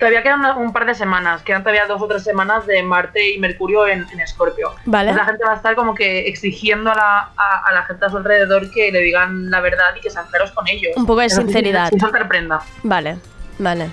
[0.00, 3.38] Todavía quedan un par de semanas, quedan todavía dos o tres semanas de Marte y
[3.38, 4.74] Mercurio en, en Escorpio.
[4.84, 5.10] Vale.
[5.10, 8.04] Entonces la gente va a estar como que exigiendo a la, a, a la gente
[8.04, 10.96] a su alrededor que le digan la verdad y que sean claros con ellos.
[10.96, 11.90] Un poco de Eso sinceridad.
[11.90, 12.00] Sin.
[12.82, 13.18] Vale,
[13.60, 13.90] vale.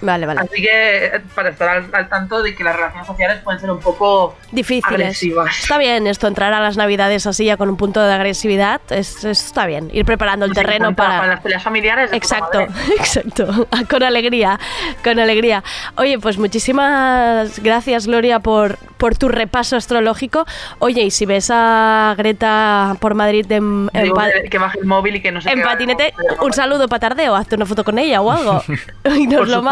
[0.00, 0.40] Vale, vale.
[0.40, 3.70] Así que eh, para estar al, al tanto de que las relaciones sociales pueden ser
[3.70, 5.00] un poco Difíciles.
[5.00, 5.58] agresivas.
[5.58, 8.80] Está bien esto, entrar a las navidades así ya con un punto de agresividad.
[8.90, 9.90] Es, está bien.
[9.92, 11.16] Ir preparando el Nos terreno para...
[11.18, 12.10] para las peleas familiares.
[12.12, 12.60] Exacto,
[12.98, 13.66] exacto.
[13.90, 14.58] Con alegría,
[15.02, 15.62] con alegría.
[15.96, 20.44] Oye, pues muchísimas gracias, Gloria, por, por tu repaso astrológico.
[20.78, 24.78] Oye, y si ves a Greta por Madrid en, en Digo pa- que, que baje
[24.78, 27.84] el móvil y que no se en patinete, un saludo para tardeo, hazte una foto
[27.84, 28.62] con ella o algo.
[29.16, 29.62] y nos Por lo supuesto.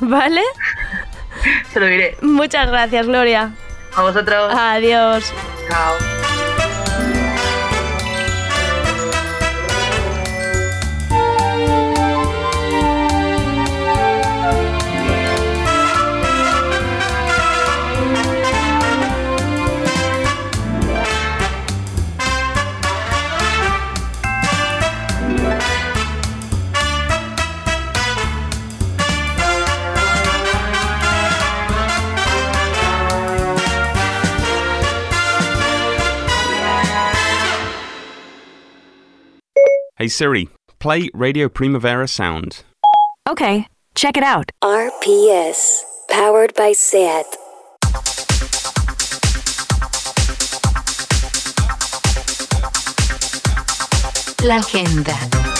[0.00, 0.42] ¿Vale?
[1.72, 2.16] Se lo diré.
[2.22, 3.52] Muchas gracias, Gloria.
[3.96, 4.52] A vosotros.
[4.54, 5.32] Adiós.
[5.68, 6.33] Chao.
[40.04, 40.50] Hey Siri,
[40.80, 42.62] play Radio Primavera Sound.
[43.26, 44.52] Okay, check it out.
[44.62, 45.80] RPS,
[46.10, 47.24] powered by SAT.
[54.42, 55.53] La agenda.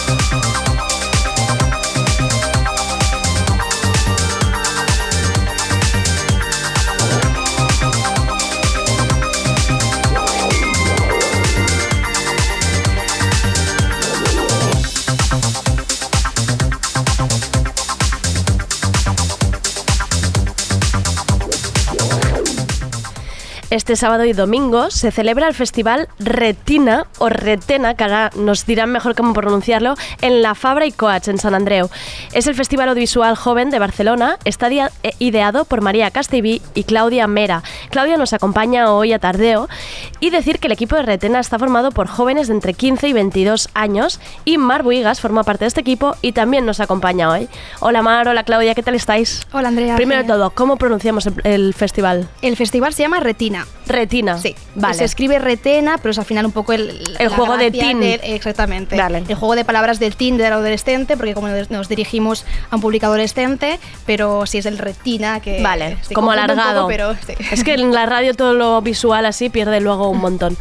[23.70, 28.92] Este sábado y domingo se celebra el festival Retina o Retena, que ahora nos dirán
[28.92, 31.88] mejor cómo pronunciarlo, en la Fabra y Coats, en San Andreu.
[32.32, 37.26] Es el festival audiovisual joven de Barcelona, está eh, ideado por María Castellví y Claudia
[37.26, 37.62] Mera.
[37.90, 39.68] Claudia nos acompaña hoy a Tardeo
[40.20, 43.12] y decir que el equipo de Retena está formado por jóvenes de entre 15 y
[43.12, 47.48] 22 años y Mar Buigas forma parte de este equipo y también nos acompaña hoy.
[47.80, 49.42] Hola Mar, hola Claudia, ¿qué tal estáis?
[49.52, 49.96] Hola Andrea.
[49.96, 52.28] Primero de todo, ¿cómo pronunciamos el- el festival?
[52.40, 53.63] El festival se llama Retina.
[53.86, 54.38] Retina.
[54.38, 54.94] Sí, Vale.
[54.94, 58.00] Se escribe Retena, pero es al final un poco el, El juego de teen.
[58.00, 58.96] del- exactamente.
[58.96, 59.22] Vale.
[59.28, 63.06] El juego de palabras del teen del adolescente, porque como nos- dirigimos a un público
[63.06, 65.62] adolescente, pero sí es el Retina que.
[65.62, 66.82] Vale, sí, como alargado.
[66.82, 67.34] poco, pero sí.
[67.50, 70.56] Es que en la radio todo lo visual así pierde luego un montón.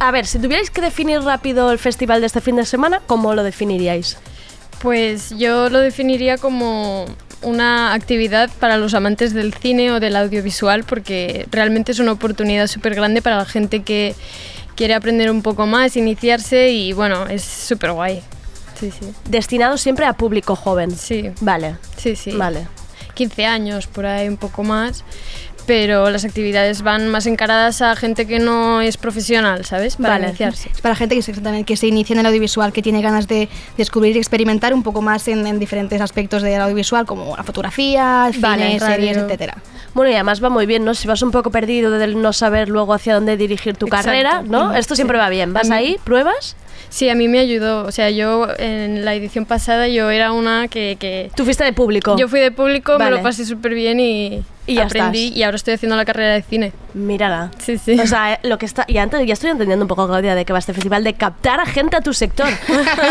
[0.00, 3.32] A ver, si tuvierais que definir rápido el festival de este fin de semana, ¿cómo
[3.32, 4.18] lo definiríais?
[4.80, 7.06] Pues yo lo definiría como
[7.44, 12.66] una actividad para los amantes del cine o del audiovisual porque realmente es una oportunidad
[12.66, 14.14] súper grande para la gente que
[14.74, 18.22] quiere aprender un poco más, iniciarse y bueno, es súper guay.
[18.78, 19.12] Sí, sí.
[19.28, 20.90] Destinado siempre a público joven.
[20.96, 21.30] Sí.
[21.40, 21.76] Vale.
[21.96, 22.32] Sí, sí.
[22.32, 22.66] Vale.
[23.14, 25.04] 15 años, por ahí un poco más.
[25.66, 29.96] Pero las actividades van más encaradas a gente que no es profesional, ¿sabes?
[29.96, 30.28] Para Vale.
[30.28, 30.68] iniciarse.
[30.70, 33.26] Es para gente que se, también que se inicia en el audiovisual, que tiene ganas
[33.28, 33.48] de
[33.78, 38.30] descubrir y experimentar un poco más en, en diferentes aspectos del audiovisual, como la fotografía,
[38.32, 38.94] el Vale, cine, radio.
[38.94, 39.56] series, etcétera.
[39.94, 40.92] Bueno, y además va muy bien, ¿no?
[40.94, 44.06] Si vas un poco perdido del no saber luego hacia dónde dirigir tu Exacto.
[44.06, 44.66] carrera, ¿no?
[44.66, 45.20] Ujú, Esto siempre sí.
[45.20, 45.52] va bien.
[45.52, 45.96] ¿Vas ahí?
[46.04, 46.56] ¿Pruebas?
[46.90, 47.84] Sí, a mí me ayudó.
[47.86, 50.96] O sea, yo en la edición pasada yo era una que...
[50.98, 52.16] que Tú fuiste de público.
[52.16, 53.04] Yo fui de público, Vale.
[53.12, 55.38] me lo pasé súper bien y, Y ya aprendí estás.
[55.38, 56.72] y ahora estoy haciendo la carrera de cine.
[56.94, 57.50] Mírala.
[57.58, 57.98] Sí, sí.
[57.98, 58.84] O sea, lo que está.
[58.88, 61.58] Y antes ya estoy entendiendo un poco, Claudia, de que va este festival de captar
[61.60, 62.46] a gente a tu sector.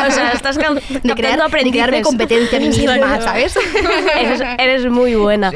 [0.07, 3.21] o sea, estás ca- captando crear- de crearme competencia a mí misma.
[3.21, 3.55] ¿sabes?
[4.19, 5.51] eres, eres muy buena.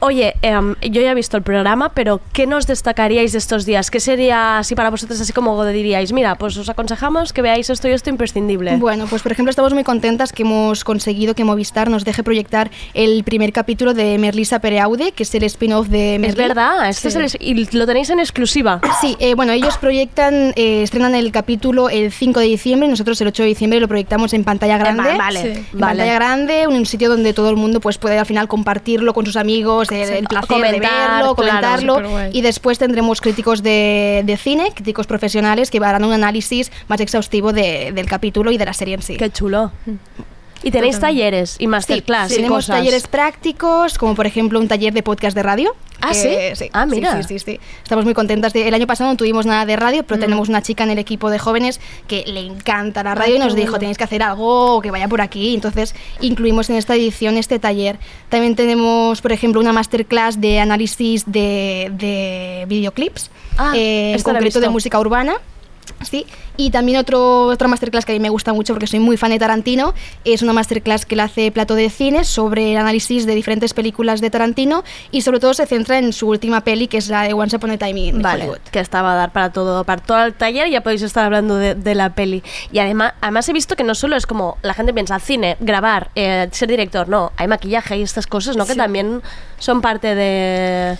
[0.00, 3.90] Oye, em, yo ya he visto el programa, pero ¿qué nos destacaríais de estos días?
[3.90, 6.12] ¿Qué sería así para vosotros, así como diríais?
[6.12, 8.76] Mira, pues os aconsejamos que veáis esto y esto imprescindible.
[8.76, 12.70] Bueno, pues por ejemplo estamos muy contentas que hemos conseguido que Movistar nos deje proyectar
[12.94, 16.28] el primer capítulo de Merlisa Pereaude, que es el spin-off de Merli.
[16.28, 17.18] es verdad, este Sí.
[17.18, 18.80] es el- y lo tenéis en exclusiva.
[19.00, 23.28] Sí, eh, bueno, ellos proyectan, eh, estrenan el capítulo el 5 de diciembre, nosotros el
[23.28, 25.02] 8 de diciembre lo proyectamos en pantalla grande.
[25.02, 25.48] va- vale, Sí.
[25.48, 25.62] vale.
[25.72, 29.26] En pantalla grande, un sitio donde todo el mundo pues puede al final compartirlo con
[29.26, 32.28] sus amigos, el, el placer Comentar, de verlo, claro, comentarlo.
[32.32, 37.52] y después tendremos críticos de, de cine, críticos profesionales que harán un análisis más exhaustivo
[37.52, 39.16] de- del capítulo y de la serie en sí.
[39.16, 39.72] Qué chulo.
[40.62, 42.76] Y tenéis talleres y masterclass Sí, y tenemos cosas.
[42.76, 45.74] talleres prácticos, como por ejemplo un taller de podcast de radio.
[46.00, 46.68] Ah, que- ¿sí?
[46.72, 47.16] Ah, mira.
[47.22, 47.60] Sí, sí, sí, sí.
[47.82, 48.52] Estamos muy contentas.
[48.52, 50.20] De, el año pasado no tuvimos nada de radio, pero Mm.
[50.20, 53.44] tenemos una chica en el equipo de jóvenes que le encanta la radio Ay, y
[53.44, 55.54] nos dijo, tenéis que hacer algo que vaya por aquí.
[55.54, 57.98] Entonces incluimos en esta edición este taller.
[58.30, 64.58] También tenemos, por ejemplo, una masterclass de análisis de, de videoclips, Ah, eh, en concreto
[64.60, 65.34] de música urbana.
[66.02, 66.26] Sí,
[66.56, 69.30] y también otro, otra masterclass que a mí me gusta mucho porque soy muy fan
[69.30, 73.34] de Tarantino, es una masterclass que la hace Plato de Cine sobre el análisis de
[73.34, 77.08] diferentes películas de Tarantino y sobre todo se centra en su última peli que es
[77.08, 78.58] la de Once Upon a Time in Vale, Hollywood.
[78.70, 81.74] que estaba a dar para todo, para todo el taller, ya podéis estar hablando de,
[81.74, 82.42] de la peli.
[82.72, 86.10] Y además, además he visto que no solo es como la gente piensa cine, grabar,
[86.14, 88.66] eh, ser director, no, hay maquillaje y estas cosas, ¿no?
[88.66, 89.22] Que también
[89.58, 90.98] son parte de...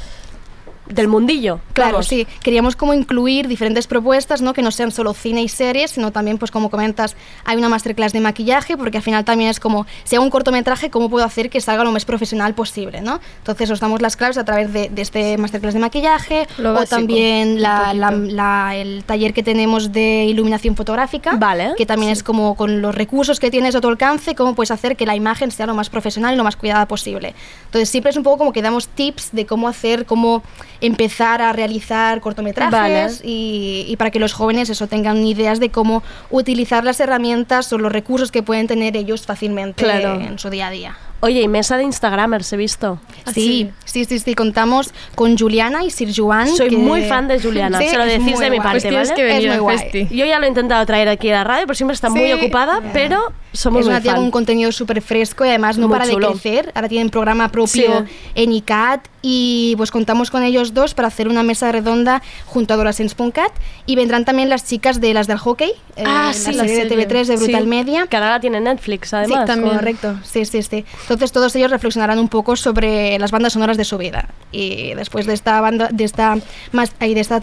[0.86, 1.60] del mundillo.
[1.72, 2.06] Claro, vamos.
[2.08, 2.26] sí.
[2.42, 4.52] Queríamos como incluir diferentes propuestas, ¿no?
[4.52, 8.12] Que no sean solo cine y series, sino también, pues como comentas, hay una masterclass
[8.12, 11.50] de maquillaje, porque al final también es como, si hago un cortometraje, ¿cómo puedo hacer
[11.50, 13.20] que salga lo más profesional posible, ¿no?
[13.38, 16.74] Entonces os damos las claves a través de, de este masterclass de maquillaje, Lo o
[16.74, 18.34] básico, también un la- la- poquito.
[18.34, 22.94] la- el taller que tenemos de iluminación fotográfica, Vale, que también es como con los
[22.94, 25.90] recursos que tienes a tu alcance, cómo puedes hacer que la imagen sea lo más
[25.90, 27.34] profesional y lo más cuidada posible.
[27.66, 30.42] Entonces siempre es un poco como que damos tips de cómo hacer, cómo
[30.82, 32.72] empezar a realizar cortometrajes
[33.20, 33.30] Vale.
[33.30, 37.78] y, y para que los jóvenes eso tengan ideas de cómo utilizar las herramientas o
[37.78, 40.20] los recursos que pueden tener ellos fácilmente Claro.
[40.20, 40.96] en su día a día.
[41.24, 42.98] Oye, y mesa de Instagramers he visto.
[43.32, 46.48] Sí, sí, sí, sí, contamos con Juliana y Sir Juan.
[46.48, 48.68] Soy que- muy fan de Juliana, Sí, se lo decís muy de mi guay.
[48.72, 49.14] parte, Pues ¿vale?
[49.14, 49.78] que venir Es muy guay.
[49.78, 50.08] festi.
[50.16, 52.32] Yo ya lo he intentado traer aquí a la radio, pero siempre está muy Sí.
[52.32, 54.16] ocupada, pero somos es muy una tía fan.
[54.16, 56.26] con un contenido súper fresco y además no Muy para chulo.
[56.28, 56.72] de crecer.
[56.74, 58.12] Ahora tienen programa propio Sí.
[58.34, 62.74] en ICAT y pues contamos con ellos dos para hacer una mesa redonda junto a
[62.74, 63.52] Adolescents Puncat
[63.86, 66.86] y vendrán también las chicas de las del hockey, eh, Ah, la sí, serie de
[66.88, 68.06] TV3 de Brutal Sí, Media.
[68.08, 69.40] Que ahora la tiene Netflix, además.
[69.42, 69.76] sí, también.
[69.76, 70.84] Correcto, sí, sí, sí.
[71.12, 74.28] Entonces todos ellos reflexionarán un poco sobre las bandas sonoras de su vida.
[74.50, 76.36] Y después de esta banda, de esta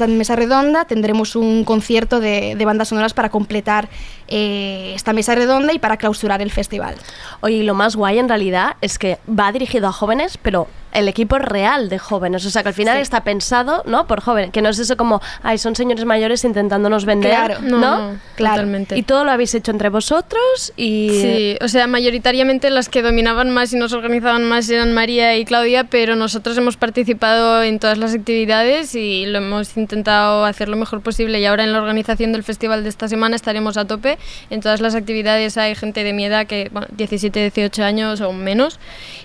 [0.08, 3.90] mesa redonda, tendremos un concierto de, de bandas sonoras para completar
[4.28, 6.96] eh, esta mesa redonda y para clausurar el festival.
[7.42, 11.08] Oye, y lo más guay en realidad es que va dirigido a jóvenes, pero el
[11.08, 12.46] equipo real de jóvenes.
[12.46, 13.02] O sea, que al final Sí.
[13.02, 14.08] está pensado, ¿no?
[14.08, 14.52] Por jóvenes.
[14.52, 17.32] Que no es eso como, ay, son señores mayores intentándonos vender.
[17.32, 17.56] Claro.
[17.62, 17.80] ¿no?
[17.80, 18.56] No, no, Claro.
[18.56, 18.98] totalmente.
[18.98, 21.10] Y todo lo habéis hecho entre vosotros y...
[21.22, 25.46] Sí, o sea, mayoritariamente las que dominaban más y nos organizaban más eran María y
[25.46, 30.76] Claudia, pero nosotros hemos participado en todas las actividades y lo hemos intentado hacer lo
[30.78, 31.40] mejor posible.
[31.40, 34.18] Y ahora en la organización del festival de esta semana estaremos a tope.
[34.50, 38.32] En todas las actividades hay gente de mi edad, que bueno, 17, 18 años o
[38.34, 38.80] menos,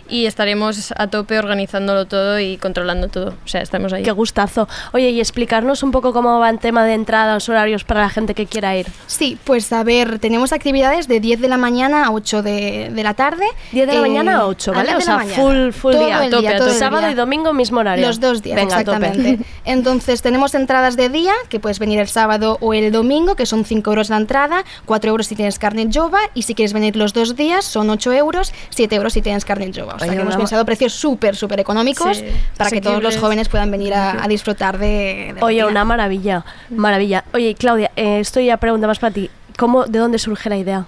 [0.09, 3.29] y estaremos a tope organizándolo todo y controlando todo.
[3.45, 4.03] O sea, estamos ahí.
[4.03, 4.69] Qué gustazo.
[4.93, 8.35] Oye, y explicarnos un poco cómo va el tema de entradas, horarios para la gente
[8.35, 8.87] que quiera ir.
[9.07, 13.03] Sí, pues a ver, tenemos actividades de 10 de la mañana a 8 de, de
[13.05, 13.45] la tarde.
[13.73, 14.89] 10 de la Eh, mañana a 8, a ¿vale?
[14.95, 17.11] 10 O sea, full, full Todo día, el tope, día, a todo el Sábado día.
[17.13, 18.07] y domingo mismo horario.
[18.07, 18.97] Los dos días, Venga, a tope.
[19.07, 19.45] exactamente.
[19.65, 23.65] Entonces, tenemos entradas de día, que puedes venir el sábado o el domingo, que son
[23.65, 27.13] 5 euros la entrada, 4 euros si tienes carnet jova, y si quieres venir los
[27.13, 29.95] dos días, son 8 euros, 7 euros si tienes carnet jova.
[29.95, 32.25] O sea, Oye, que hemos pensado precios súper, súper económicos Sí,
[32.57, 36.45] para que todos los jóvenes puedan venir a, a disfrutar de, de Oye, una maravilla,
[36.71, 37.25] maravilla.
[37.33, 39.31] Oye, Claudia, eh, esto ya pregunta más para ti.
[39.57, 40.87] ¿Cómo, ¿De dónde surge la idea?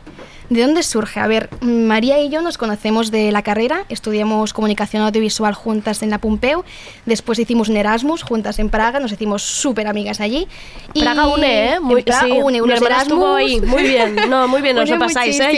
[0.49, 1.19] ¿De dónde surge?
[1.19, 6.11] A ver, María y yo nos conocemos de la carrera, estudiamos comunicación audiovisual juntas en
[6.11, 6.63] la Pompeu,
[7.05, 10.47] después hicimos un Erasmus juntas en Praga, nos hicimos súper amigas allí.
[10.95, 11.81] Y Praga une, ¿eh?
[11.81, 12.31] Muy, Praga sí.
[12.31, 13.25] une, unos Erasmus.
[13.37, 13.61] ahí.
[13.61, 15.51] Muy bien, no, muy bien, os lo pasáis, ¿eh?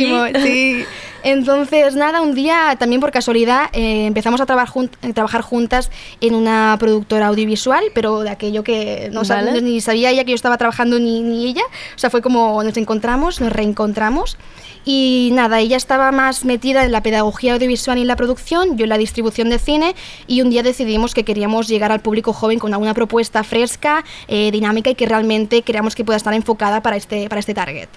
[0.42, 0.84] Sí.
[1.23, 5.91] Entonces, nada, un día, también por casualidad, eh, empezamos a trabajar, jun- eh, trabajar juntas
[6.21, 9.62] en una productora audiovisual, pero de aquello que no sab- Vale.
[9.62, 11.62] ni sabía ella que yo estaba trabajando ni, ni ella.
[11.95, 14.37] O sea, fue como nos encontramos, nos reencontramos.
[14.85, 18.85] Y nada, ella estaba más metida en la pedagogía audiovisual y en la producción, yo
[18.85, 19.95] en la distribución de cine,
[20.27, 24.51] y un día decidimos que queríamos llegar al público joven con alguna propuesta fresca, eh,
[24.51, 27.89] dinámica y que realmente creamos que pueda estar enfocada para este, para este target.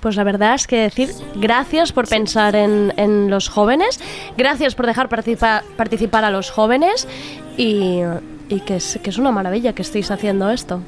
[0.00, 3.98] Pues la verdad es que decir gracias por pensar en, en los jóvenes,
[4.36, 7.08] gracias por dejar participa- participar a los jóvenes
[7.56, 8.00] y,
[8.48, 10.80] y que, es, que es una maravilla que estéis haciendo esto.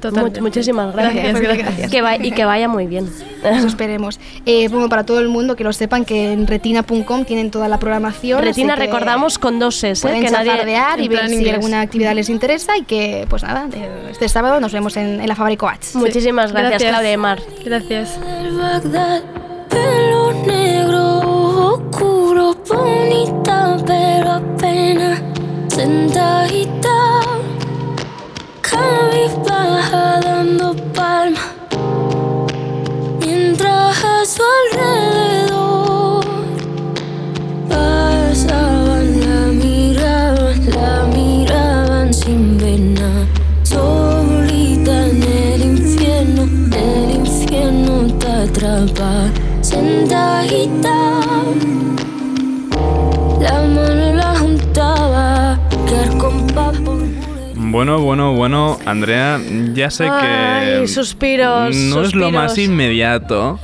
[0.00, 0.40] Totalmente.
[0.40, 1.40] Mu- muchísimas gracias.
[1.40, 1.90] Gracias, gracias.
[1.90, 3.08] Que y que vaya muy bien.
[3.42, 4.18] Eso esperemos.
[4.46, 7.78] Eh, bueno, para todo el mundo que lo sepan que en retina.com tienen toda la
[7.78, 8.42] programación.
[8.42, 10.20] Retina recordamos con dos S, ¿eh?
[10.20, 10.52] Que nadie...
[10.98, 11.54] y ver si inglés.
[11.54, 15.26] alguna actividad les interesa y que, pues nada, de- este sábado nos vemos en, en
[15.28, 15.94] la Fábrica Coats.
[15.96, 16.90] Muchísimas gracias, Gracias.
[16.92, 17.38] Claudia y Mar.
[17.64, 18.18] Gracias.
[18.56, 19.22] Bagdad,
[19.68, 25.20] pelo negro oscuro, bonita pero apenas
[25.68, 27.20] sentadita,
[28.78, 31.40] cabizbaja dando palma,
[57.78, 59.38] Bueno, bueno, bueno, Andrea,
[59.72, 63.60] ya sé que Ay, suspiros, no es lo más inmediato,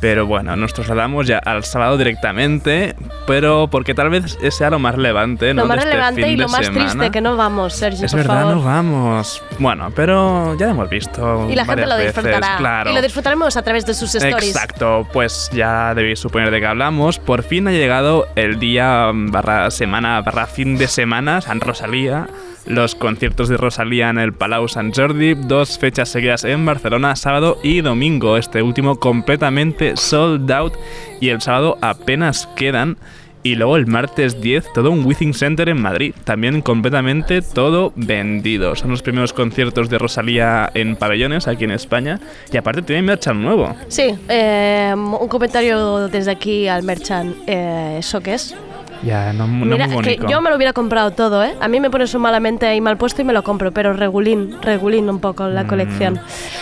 [0.00, 2.94] pero bueno, nos trasladamos ya al sábado directamente,
[3.26, 5.62] pero porque tal vez sea lo más relevante, ¿no?
[5.62, 6.88] Lo más de este relevante fin y lo más semana.
[6.92, 8.54] triste, que no vamos, Sergio, Es por verdad, favor.
[8.58, 9.42] no vamos.
[9.58, 11.48] Bueno, pero ya lo hemos visto.
[11.50, 12.58] Y la gente lo veces, disfrutará.
[12.58, 12.92] claro.
[12.92, 14.54] Y lo disfrutaremos a través de sus stories.
[14.54, 17.18] Exacto, pues ya debéis suponer de qué hablamos.
[17.18, 22.28] Por fin ha llegado el día barra semana barra fin de semana, San Rosalía,
[22.68, 27.58] Los conciertos de Rosalía en el Palau Sant Jordi, dos fechas seguidas en Barcelona, sábado
[27.62, 28.36] y domingo.
[28.36, 30.74] Este último completamente sold out
[31.18, 32.98] y el sábado apenas quedan.
[33.42, 36.12] Y luego el martes 10, todo un Withing Center en Madrid.
[36.24, 38.76] También completamente todo vendido.
[38.76, 42.20] Son los primeros conciertos de Rosalía en pabellones aquí en España.
[42.52, 43.74] Y aparte tiene merchan nuevo.
[43.88, 47.34] Sí, eh, un comentario desde aquí al Merchant.
[47.46, 48.54] Eh, ¿Eso qué es?
[49.02, 50.28] Ya, no, no Mira, muy que bonito.
[50.28, 51.54] yo me lo hubiera comprado todo, ¿eh?
[51.60, 54.56] A mí me pones un malamente ahí mal puesto y me lo compro, pero regulín,
[54.60, 55.66] regulín un poco la Mm.
[55.68, 56.20] colección.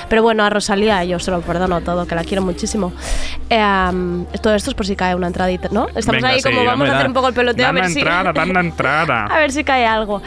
[0.09, 2.93] Pero bueno, a Rosalía yo se lo perdono todo, que la quiero muchísimo.
[3.49, 5.87] Eh, am, todo esto es por si cae una entradita, ¿no?
[5.89, 7.87] Estamos Venga, ahí sí, como vamos hombre, a hacer un poco el peloteo a ver
[7.89, 7.99] si...
[8.01, 9.27] entrada, entrada.
[9.31, 10.21] A ver si cae algo.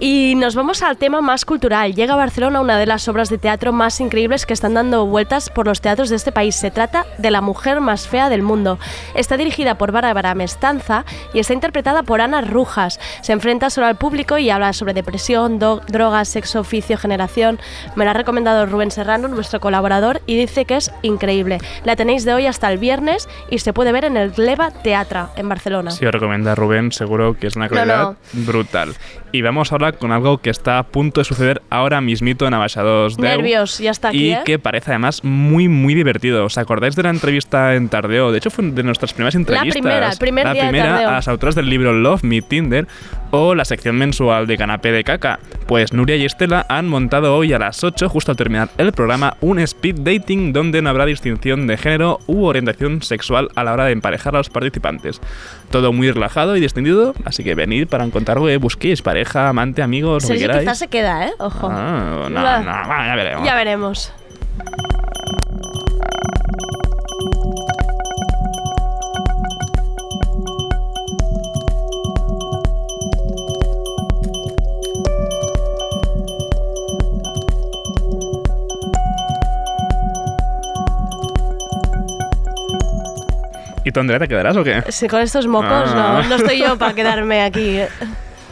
[0.00, 1.94] Y nos vamos al tema más cultural.
[1.94, 5.50] Llega a Barcelona una de las obras de teatro más increíbles que están dando vueltas
[5.50, 6.54] por los teatros de este país.
[6.54, 8.78] Se trata de La mujer más fea del mundo.
[9.14, 11.04] Está dirigida por Bárbara Mestanza
[11.34, 13.00] y está interpretada por Ana Rujas.
[13.22, 17.58] Se enfrenta solo al público y habla sobre depresión, drogas, sexo, oficio, generación.
[17.96, 21.56] Me la ha recomendado Rubén Serrano, nuestro colaborador, y dice que es increíble.
[21.84, 25.30] La tenéis de hoy hasta el viernes y se puede ver en el Gleba Teatra
[25.36, 25.90] en Barcelona.
[25.90, 28.44] Si os recomienda Rubén, seguro que es una calidad no.
[28.44, 28.94] brutal.
[29.32, 33.18] Y vamos ahora con algo que está a punto de suceder ahora mismito en Abaixados.
[33.18, 34.40] Nervios, ya está aquí, Y ¿eh?
[34.44, 36.44] que parece además muy, muy divertido.
[36.44, 38.32] ¿Os acordáis de la entrevista en Tardeo?
[38.32, 39.80] De hecho, fue de nuestras primeras entrevistas.
[39.80, 41.10] primera, el primer La día de primera Tardeo.
[41.38, 42.88] Autoras del libro Love Me Tinder
[43.30, 45.38] o la sección mensual de Canapé de Caca.
[45.68, 49.36] Pues Nuria y Estela han montado hoy a las 8, justo al terminar el programa,
[49.40, 53.84] un speed dating donde no habrá distinción de género u orientación sexual a la hora
[53.84, 55.20] de emparejar a los participantes.
[55.70, 60.24] Todo muy relajado y distendido, así que venid para encontrar que busquéis, pareja, amante, amigos,
[60.24, 60.62] lo que queráis.
[60.62, 61.32] quizás se queda, ¿eh?
[61.38, 61.68] Ojo.
[61.70, 63.46] Ah, no, no, bueno, ya veremos.
[63.46, 64.12] Ya veremos.
[83.88, 84.82] ¿Y tú, Andrea, te quedarás o qué?
[84.90, 86.20] Si con estos mocos Ah.
[86.22, 87.78] no, no estoy yo para quedarme aquí.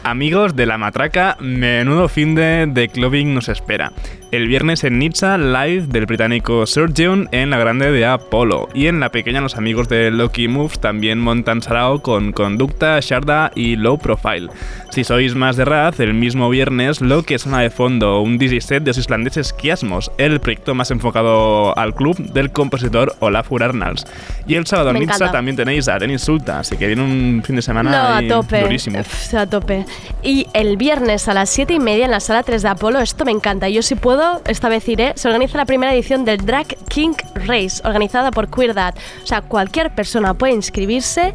[0.03, 3.91] Amigos de la matraca, menudo fin de, de clubbing nos espera.
[4.29, 8.67] El viernes en Nizza, live del británico Surgeon en la grande de Apollo.
[8.73, 13.53] Y en la pequeña los amigos de Loki Moves también montan sarao con Conducta, Sharda
[13.55, 14.49] y Low Profile.
[14.89, 18.59] Si sois más de Raz, el mismo viernes lo que suena de fondo, un DJ
[18.59, 24.05] set de los islandeses Kiasmos, el proyecto más enfocado al club del compositor Olafur Arnalds.
[24.45, 27.55] Y el sábado en Nizza también tenéis a Denis Sulta, así que viene un fin
[27.55, 28.61] de semana No, a ahí tope.
[28.61, 28.99] durísimo.
[29.37, 29.85] A tope.
[30.21, 33.23] Y el viernes a las 7 y media en la sala 3 de Apolo, esto
[33.23, 33.69] me encanta.
[33.69, 35.13] Yo si puedo, esta vez iré.
[35.15, 38.95] Se organiza la primera edición del Drag King Race, organizada por Queer Dad.
[39.23, 41.33] O sea, cualquier persona puede inscribirse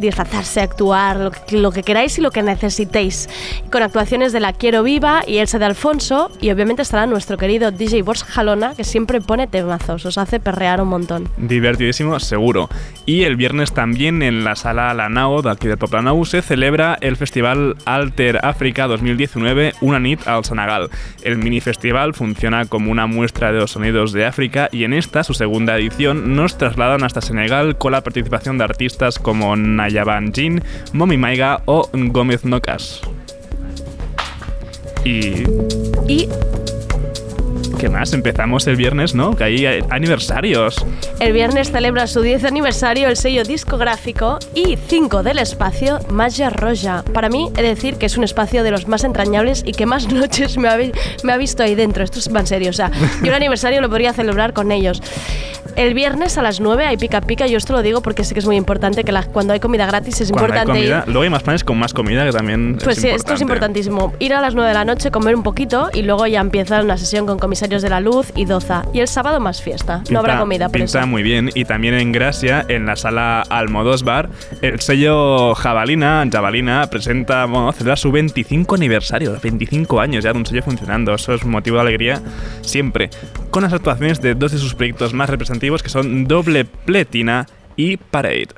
[0.00, 3.28] disfrazarse, actuar, lo que, lo que queráis y lo que necesitéis.
[3.70, 7.70] Con actuaciones de La Quiero Viva y Elsa de Alfonso y obviamente estará nuestro querido
[7.70, 11.28] DJ Borja Jalona que siempre pone temazos, os hace perrear un montón.
[11.36, 12.68] Divertidísimo, seguro.
[13.06, 16.96] Y el viernes también en la sala La Nao de aquí de Poplanau se celebra
[17.00, 20.90] el festival Alter África 2019 Una nit al Senegal.
[21.22, 25.24] El mini festival funciona como una muestra de los sonidos de África y en esta,
[25.24, 29.56] su segunda edición, nos trasladan hasta Senegal con la participación de artistas como
[29.90, 30.62] Nayaban Jin,
[30.94, 33.00] Momi Maiga o Gómez Nocas.
[35.04, 35.42] Y...
[36.06, 36.28] Y
[37.80, 38.12] ¿Qué más?
[38.12, 39.34] Empezamos el viernes, ¿no?
[39.34, 40.84] Que hay aniversarios.
[41.18, 47.02] El viernes celebra su 10 aniversario el sello discográfico y 5 del espacio Magia Roja.
[47.14, 49.86] Para mí, he de decir que es un espacio de los más entrañables y que
[49.86, 50.76] más noches me ha,
[51.22, 52.04] me ha visto ahí dentro.
[52.04, 52.68] Esto es en serio.
[52.68, 52.90] O sea,
[53.22, 55.02] yo el aniversario lo podría celebrar con ellos.
[55.76, 57.46] El viernes a las 9 hay pica pica.
[57.46, 59.86] Yo esto lo digo porque sé que es muy importante que la- cuando hay comida
[59.86, 60.90] gratis es Cuando hay importante ir.
[60.92, 63.40] comida, luego hay más planes con más comida que también Pues es sí, esto es
[63.40, 64.12] importantísimo.
[64.18, 66.98] Ir a las 9 de la noche, comer un poquito y luego ya empieza una
[66.98, 67.38] sesión con
[67.78, 68.84] de la luz y doza.
[68.92, 70.02] Y el sábado más fiesta.
[70.10, 71.06] no habrá comida, por pinta eso.
[71.06, 71.50] muy bien.
[71.54, 74.28] Y también en Gracia, en la sala Almodós Bar,
[74.60, 80.46] el sello Jabalina, Jabalina, presenta, bueno, celebra su 25 aniversario, 25 años ya de un
[80.46, 81.14] sello funcionando.
[81.14, 82.20] Eso es un motivo de alegría
[82.62, 83.10] siempre.
[83.50, 87.46] Con las actuaciones de dos de sus proyectos más representativos, que son Doble Pletina
[87.76, 88.48] y Parade.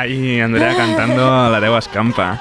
[0.00, 2.40] Ahí Andrea cantando la Deu Escampa.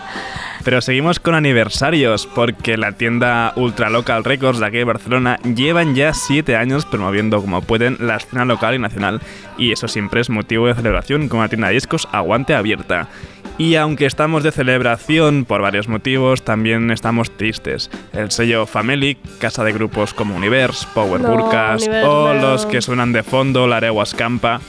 [0.63, 5.93] Pero seguimos con aniversarios, porque la tienda Ultra Local Records de aquí de Barcelona llevan
[5.93, 9.19] ya 7 años promoviendo como pueden la escena local y nacional,
[9.57, 13.09] y eso siempre es motivo de celebración con una tienda de discos aguante abierta.
[13.57, 17.91] Y aunque estamos de celebración por varios motivos, también estamos tristes.
[18.13, 23.11] El sello Family, casa de grupos como Universe, Power No, Burkas o los que suenan
[23.11, 24.61] de fondo, la Areguas Campa,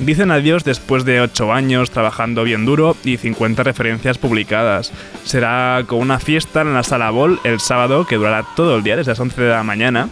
[0.00, 4.92] Dicen adiós después de 8 años trabajando bien duro y 50 referencias publicadas.
[5.22, 8.96] Será con una fiesta en la sala Ball el sábado que durará todo el día
[8.96, 10.08] desde las 11 de la mañana.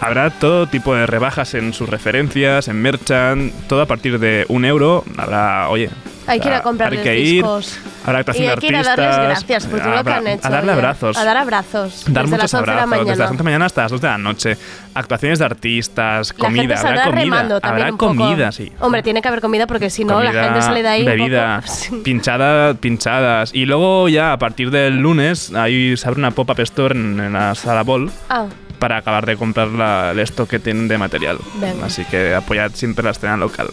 [0.00, 4.64] Habrá todo tipo de rebajas en sus referencias, en merchant, todo a partir de un
[4.64, 5.04] euro.
[5.16, 5.88] Habrá, oye,
[6.26, 7.78] Hay que ir a ir, discos.
[8.04, 10.46] habrá actuación y hay que ir a darles gracias por todo lo que han hecho.
[10.46, 11.16] A darle abrazos.
[11.16, 12.04] A dar abrazos.
[12.08, 13.10] Dar desde muchos las 11 de la abrazos mañana.
[13.10, 14.56] desde las 11 de la mañana hasta las 2 de la noche.
[14.94, 17.58] Actuaciones de artistas, La gente comida, habrá comida.
[17.62, 18.72] habrá un comida, sí.
[18.80, 21.06] Hombre, tiene que haber comida porque si no la Comida, gente sale de ahí un
[21.06, 23.54] bebida, poco- pinchada, pinchadas.
[23.54, 27.32] Y luego ya a partir del lunes ahí se abre una pop-up store en, en
[27.32, 28.46] la sala Ball Ah,
[28.78, 31.38] para acabar de comprar la- el stock que tienen de material.
[31.60, 31.86] Venga.
[31.86, 33.68] Así que apoyad siempre la escena local.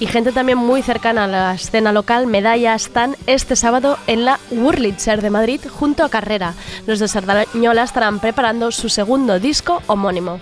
[0.00, 4.40] y gente también muy cercana a la escena local, Medalla, están este sábado en la
[4.50, 6.54] Wurlitzer de Madrid junto a Carrera.
[6.86, 10.40] Los de Sardañola estarán preparando su segundo disco homónimo.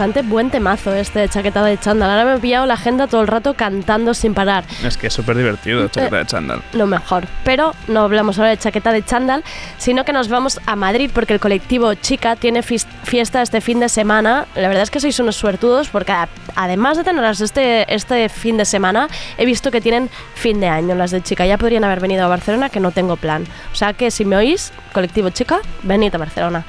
[0.00, 2.08] Bastante buen temazo este de chaqueta de chándal.
[2.08, 4.64] Ahora me he pillado la agenda todo el rato cantando sin parar.
[4.82, 6.62] Es que es súper divertido, chaqueta de chándal.
[6.72, 7.26] lo mejor.
[7.44, 9.44] Pero no hablamos ahora de chaqueta de chándal,
[9.76, 13.90] sino que nos vamos a Madrid porque el colectivo Chica tiene fiesta este fin de
[13.90, 14.46] semana.
[14.54, 16.14] La verdad es que sois unos suertudos porque
[16.54, 20.94] además de tenerlas este, este fin de semana, he visto que tienen fin de año
[20.94, 21.44] las de Chica.
[21.44, 23.44] Ya podrían haber venido a Barcelona, que no tengo plan.
[23.70, 26.64] O sea que si me oís, colectivo Chica, venid a Barcelona.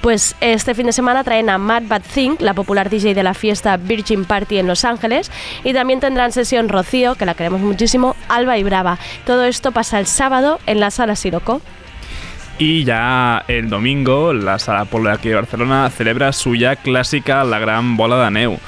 [0.00, 3.34] Pues este fin de semana traen a Mad Bad Thing, la popular DJ de la
[3.34, 5.30] fiesta Virgin Party en Los Ángeles,
[5.64, 8.98] y también tendrán sesión Rocío, que la queremos muchísimo, Alba y Brava.
[9.26, 11.60] Todo esto pasa el sábado en la sala Siroco.
[12.58, 17.44] Y ya el domingo, la Sala Polo de aquí de Barcelona celebra su ya clásica
[17.44, 18.58] La Gran Bola de Neu.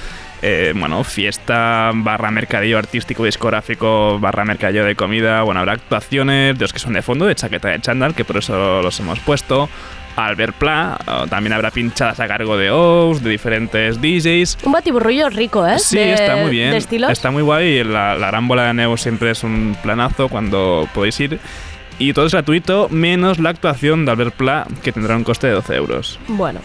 [0.43, 5.43] Eh, bueno, fiesta barra mercadillo artístico discográfico barra mercadillo de comida.
[5.43, 8.37] Bueno, habrá actuaciones de los que son de fondo, de chaqueta de chándal, que por
[8.37, 9.69] eso los hemos puesto.
[10.17, 14.59] Albert Pla, eh, también habrá pinchadas a cargo de O's, de diferentes DJs.
[14.65, 15.79] Un batiburrillo rico, ¿eh?
[15.79, 16.71] Sí, De- está muy bien.
[16.73, 17.11] De estilos.
[17.11, 17.85] Está muy guay.
[17.85, 21.39] La, la gran bola de Neu siempre es un planazo cuando podéis ir.
[21.99, 25.53] Y todo es gratuito, menos la actuación de Albert Pla, que tendrá un coste de
[25.53, 26.19] 12 euros.
[26.29, 26.61] Bueno,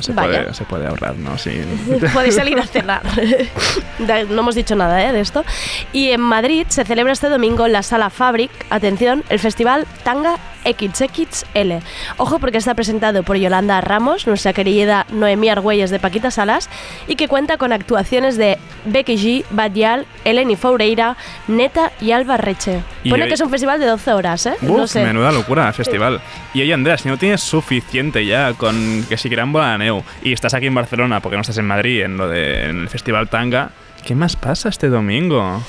[0.00, 1.38] se, puede, se puede ahorrar, ¿no?
[1.38, 1.62] Sí.
[2.12, 3.02] podéis salir a cenar.
[3.98, 5.12] No hemos dicho nada ¿eh?
[5.12, 5.44] de esto.
[5.92, 10.36] Y en Madrid se celebra este domingo en la sala Fabric, atención, el festival Tanga
[10.64, 11.84] XXL.
[12.16, 16.68] Ojo porque está presentado por Yolanda Ramos, nuestra querida Noemí Argüelles de Paquita Salas,
[17.06, 21.16] y que cuenta con actuaciones de Becky G, Badial, Eleni Foureira,
[21.48, 22.80] Neta y Alba Reche.
[23.02, 24.54] Y Pone que es un festival de 12 horas, ¿eh?
[24.62, 25.04] no Uf, sé.
[25.04, 26.20] menuda locura festival.
[26.52, 30.02] Y oye, Andrea, si no tienes suficiente ya con que si quieran bola de Neu
[30.22, 32.88] y estás aquí en Barcelona porque no estás en Madrid en lo de en el
[32.88, 33.70] festival Tanga,
[34.04, 35.62] ¿qué más pasa este domingo?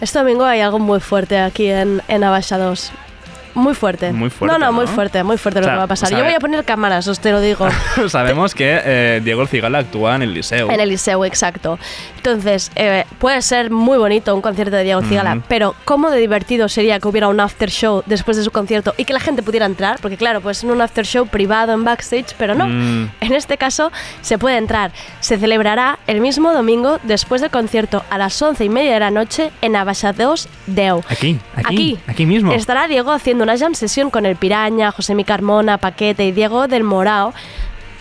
[0.00, 2.92] Este domingo hay algo muy fuerte aquí en, en Abasha 2.
[3.54, 4.12] Muy fuerte.
[4.12, 6.08] Muy fuerte, No, no, muy fuerte, muy fuerte O lo sea, que va a pasar.
[6.08, 7.66] sabe- Yo voy a poner cámaras, os te lo digo.
[8.08, 10.70] Sabemos que eh, Diego El Cigala actúa en el Liceo.
[10.70, 11.78] En el Liceo, exacto.
[12.16, 15.42] Entonces, eh, puede ser muy bonito un concierto de Diego Cigala, Ujú.
[15.48, 19.04] pero ¿cómo de divertido sería que hubiera un after show después de su concierto y
[19.04, 19.98] que la gente pudiera entrar?
[20.00, 22.66] Porque claro, pues en un after show privado en backstage, pero no.
[22.68, 23.10] Mm.
[23.20, 23.90] En este caso,
[24.20, 24.92] se puede entrar.
[25.20, 29.10] Se celebrará el mismo domingo después del concierto a las once y media de la
[29.10, 31.02] noche en 2 Deu.
[31.08, 31.98] Aquí, aquí, Aquí.
[32.06, 32.52] aquí mismo.
[32.52, 36.68] Estará Diego haciendo una jam sesión con el Piraña, José Mi Carmona, Paquete y Diego
[36.68, 37.32] del Morao.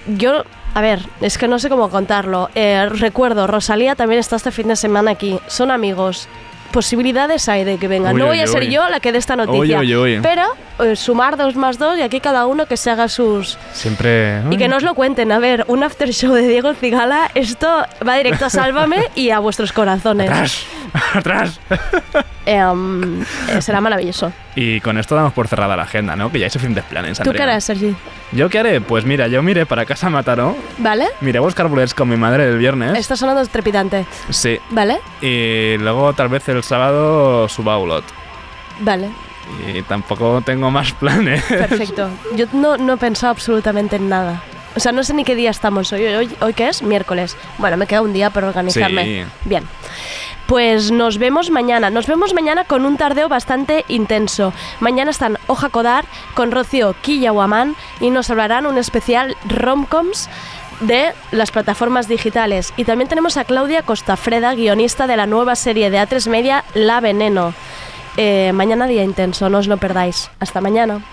[0.08, 0.44] Yo
[0.76, 2.50] A ver, es que no sé cómo contarlo.
[2.56, 5.40] Eh, recuerdo, Rosalía también está este fin de semana aquí.
[5.48, 6.28] Son amigos.
[6.72, 8.16] Posibilidades hay de que vengan.
[8.16, 8.72] No voy a ser uy.
[8.72, 9.82] yo la que dé esta noticia.
[10.22, 10.44] Pero
[10.80, 13.58] eh, sumar dos más dos y aquí cada uno que se haga sus...
[13.74, 14.44] Siempre.
[14.52, 15.32] Y que no os lo cuenten.
[15.32, 17.68] A ver, un after show de Diego Cigala, esto
[18.08, 20.30] va directo a Sálvame y a vuestros corazones.
[21.14, 21.60] Atrás, atrás.
[22.46, 24.32] Eh, será maravilloso.
[24.62, 26.30] Y con esto damos por cerrada la agenda, ¿no?
[26.30, 27.18] Que ya hay suficientes planes.
[27.20, 27.96] ¿Tú qué harás, Sergi?
[28.34, 28.82] ¿Yo qué haré?
[28.82, 30.54] Pues mira, yo miré para casa a Mataró.
[30.80, 31.08] ¿Vale?
[31.22, 33.00] Miré a buscar bolets con mi madre el viernes.
[33.00, 34.06] Está sonando trepidante.
[34.30, 34.60] Sí.
[34.72, 35.00] ¿Vale?
[35.22, 38.04] Y luego tal vez el sábado suba a Ulot.
[38.82, 39.08] Vale.
[39.74, 41.42] Y tampoco tengo más planes.
[41.44, 42.10] Perfecto.
[42.36, 44.44] Yo no, no he pensado absolutamente en nada.
[44.76, 46.06] O sea, no sé ni qué día estamos hoy.
[46.06, 46.84] ¿Hoy, hoy qué es?
[46.84, 47.38] Miércoles.
[47.60, 49.24] Bueno, me queda un día para organizarme.
[49.24, 49.32] Sí.
[49.46, 49.64] Bien.
[50.50, 51.92] Pues nos vemos mañana.
[51.92, 54.52] Nos vemos mañana con un tardeo bastante intenso.
[54.80, 60.28] Mañana están Oja Codar con Rocío Quillahuamán y nos hablarán un especial romcoms
[60.80, 62.74] de las plataformas digitales.
[62.78, 67.00] Y también tenemos a Claudia Costafreda, guionista de la nueva serie de A3 Media La
[67.00, 67.54] Veneno.
[68.18, 70.32] Eh, mañana día intenso, no os lo perdáis.
[70.40, 71.04] Hasta mañana.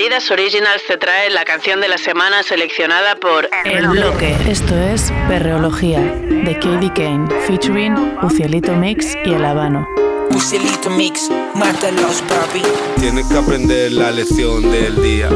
[0.00, 4.34] Adidas Originals te trae la canción de la semana seleccionada por El bloque.
[4.48, 9.86] Esto es Perreología de Katie Kane, featuring Ucielito Mix y El Habano.
[10.30, 12.62] Ucielito Mix, mátalos, papi.
[12.98, 15.28] Tienes que aprender la lección del día.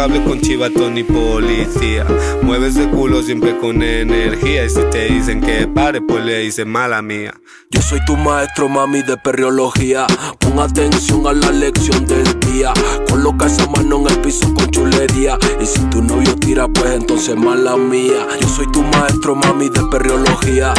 [0.00, 2.04] Hables con chivato ni policía.
[2.42, 4.64] Mueves de culo siempre con energía.
[4.64, 7.34] Y si te dicen que pare, pues le dices mala mía.
[7.70, 10.06] Yo soy tu maestro, mami, de perreología.
[10.40, 12.72] Pon atención a la lección del día.
[13.08, 15.38] Coloca esa mano en el piso con chulería.
[15.60, 18.26] Y si tu novio tira, pues entonces mala mía.
[18.40, 20.74] Yo soy tu maestro, mami, de perreología.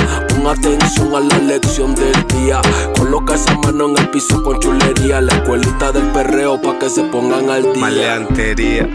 [0.46, 2.62] Atención a la lección del día.
[2.98, 5.22] Coloca esa mano en el piso con chulería.
[5.22, 7.82] La escuelita del perreo pa' que se pongan al día.
[7.82, 8.88] Maleantería,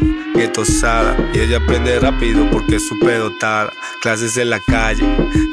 [0.53, 3.73] tosada Y ella aprende rápido porque es súper dotada.
[4.03, 5.05] Clases en la calle,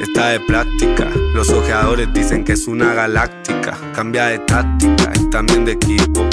[0.01, 1.09] está de práctica.
[1.33, 3.77] Los ojeadores dicen que es una galáctica.
[3.93, 6.27] Cambia de táctica y también de equipo.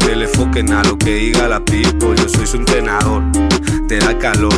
[0.00, 2.14] Que le enfoquen a lo que diga la pipo.
[2.14, 3.22] Yo soy su entrenador,
[3.98, 4.54] te da calor.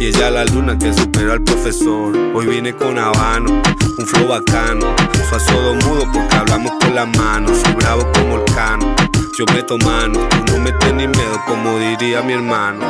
[0.00, 2.16] Y ella la luna que superó al profesor.
[2.34, 3.62] Hoy vine con habano,
[3.98, 4.94] un flow bacano.
[5.30, 7.58] Soy todo mudo porque hablamos con las manos.
[7.64, 8.94] Soy bravo como el cano.
[9.38, 12.84] Yo meto mano, tú no metes ni miedo como diría mi hermano.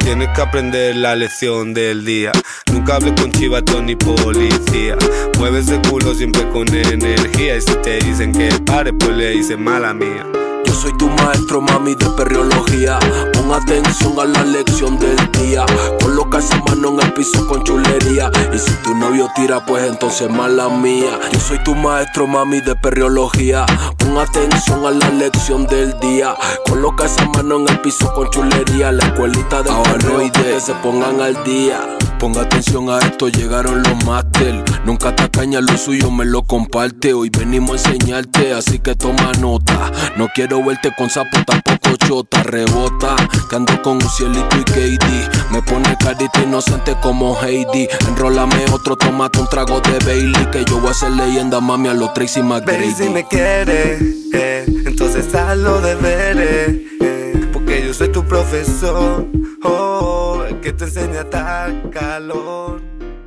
[0.00, 2.32] Tienes que aprender la lección del día.
[2.72, 4.96] Nunca hables con chivato ni policía.
[5.38, 7.56] Mueves de culo siempre con energía.
[7.56, 10.26] Y si te dicen que pare, pues le dices mala mía.
[10.74, 12.98] Yo soy tu maestro, mami, de perreología.
[13.32, 15.64] Pon atención a la lección del día.
[16.02, 18.28] Coloca esa mano en el piso con chulería.
[18.52, 21.20] Y si tu novio tira, pues entonces mala mía.
[21.32, 23.64] Yo soy tu maestro, mami, de perreología.
[23.98, 26.34] Pon atención a la lección del día.
[26.68, 28.90] Coloca esa mano en el piso con chulería.
[28.90, 31.98] La escuelita de perreo que se pongan al día.
[32.24, 34.64] Ponga atención a esto, llegaron los máster.
[34.86, 37.12] Nunca tacaña, lo suyo me lo comparte.
[37.12, 39.92] Hoy venimos a enseñarte, así que toma nota.
[40.16, 42.42] No quiero verte con sapo, tampoco chota.
[42.44, 43.14] Rebota,
[43.50, 45.28] que ando con un cielito y Katie.
[45.50, 47.88] Me pone carita inocente como Heidi.
[48.08, 50.46] Enrólame otro, tomate un trago de Bailey.
[50.50, 53.08] Que yo voy a ser leyenda, mami, a los Tracy Baby, si McGrady.
[53.12, 54.02] me quieres,
[54.32, 56.74] eh, entonces haz los deberes.
[57.02, 59.26] eh, porque yo soy tu profesor,
[59.62, 62.80] oh, que te enseña a dar calor.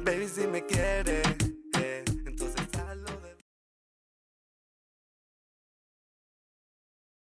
[0.03, 1.26] Baby, si me quieres.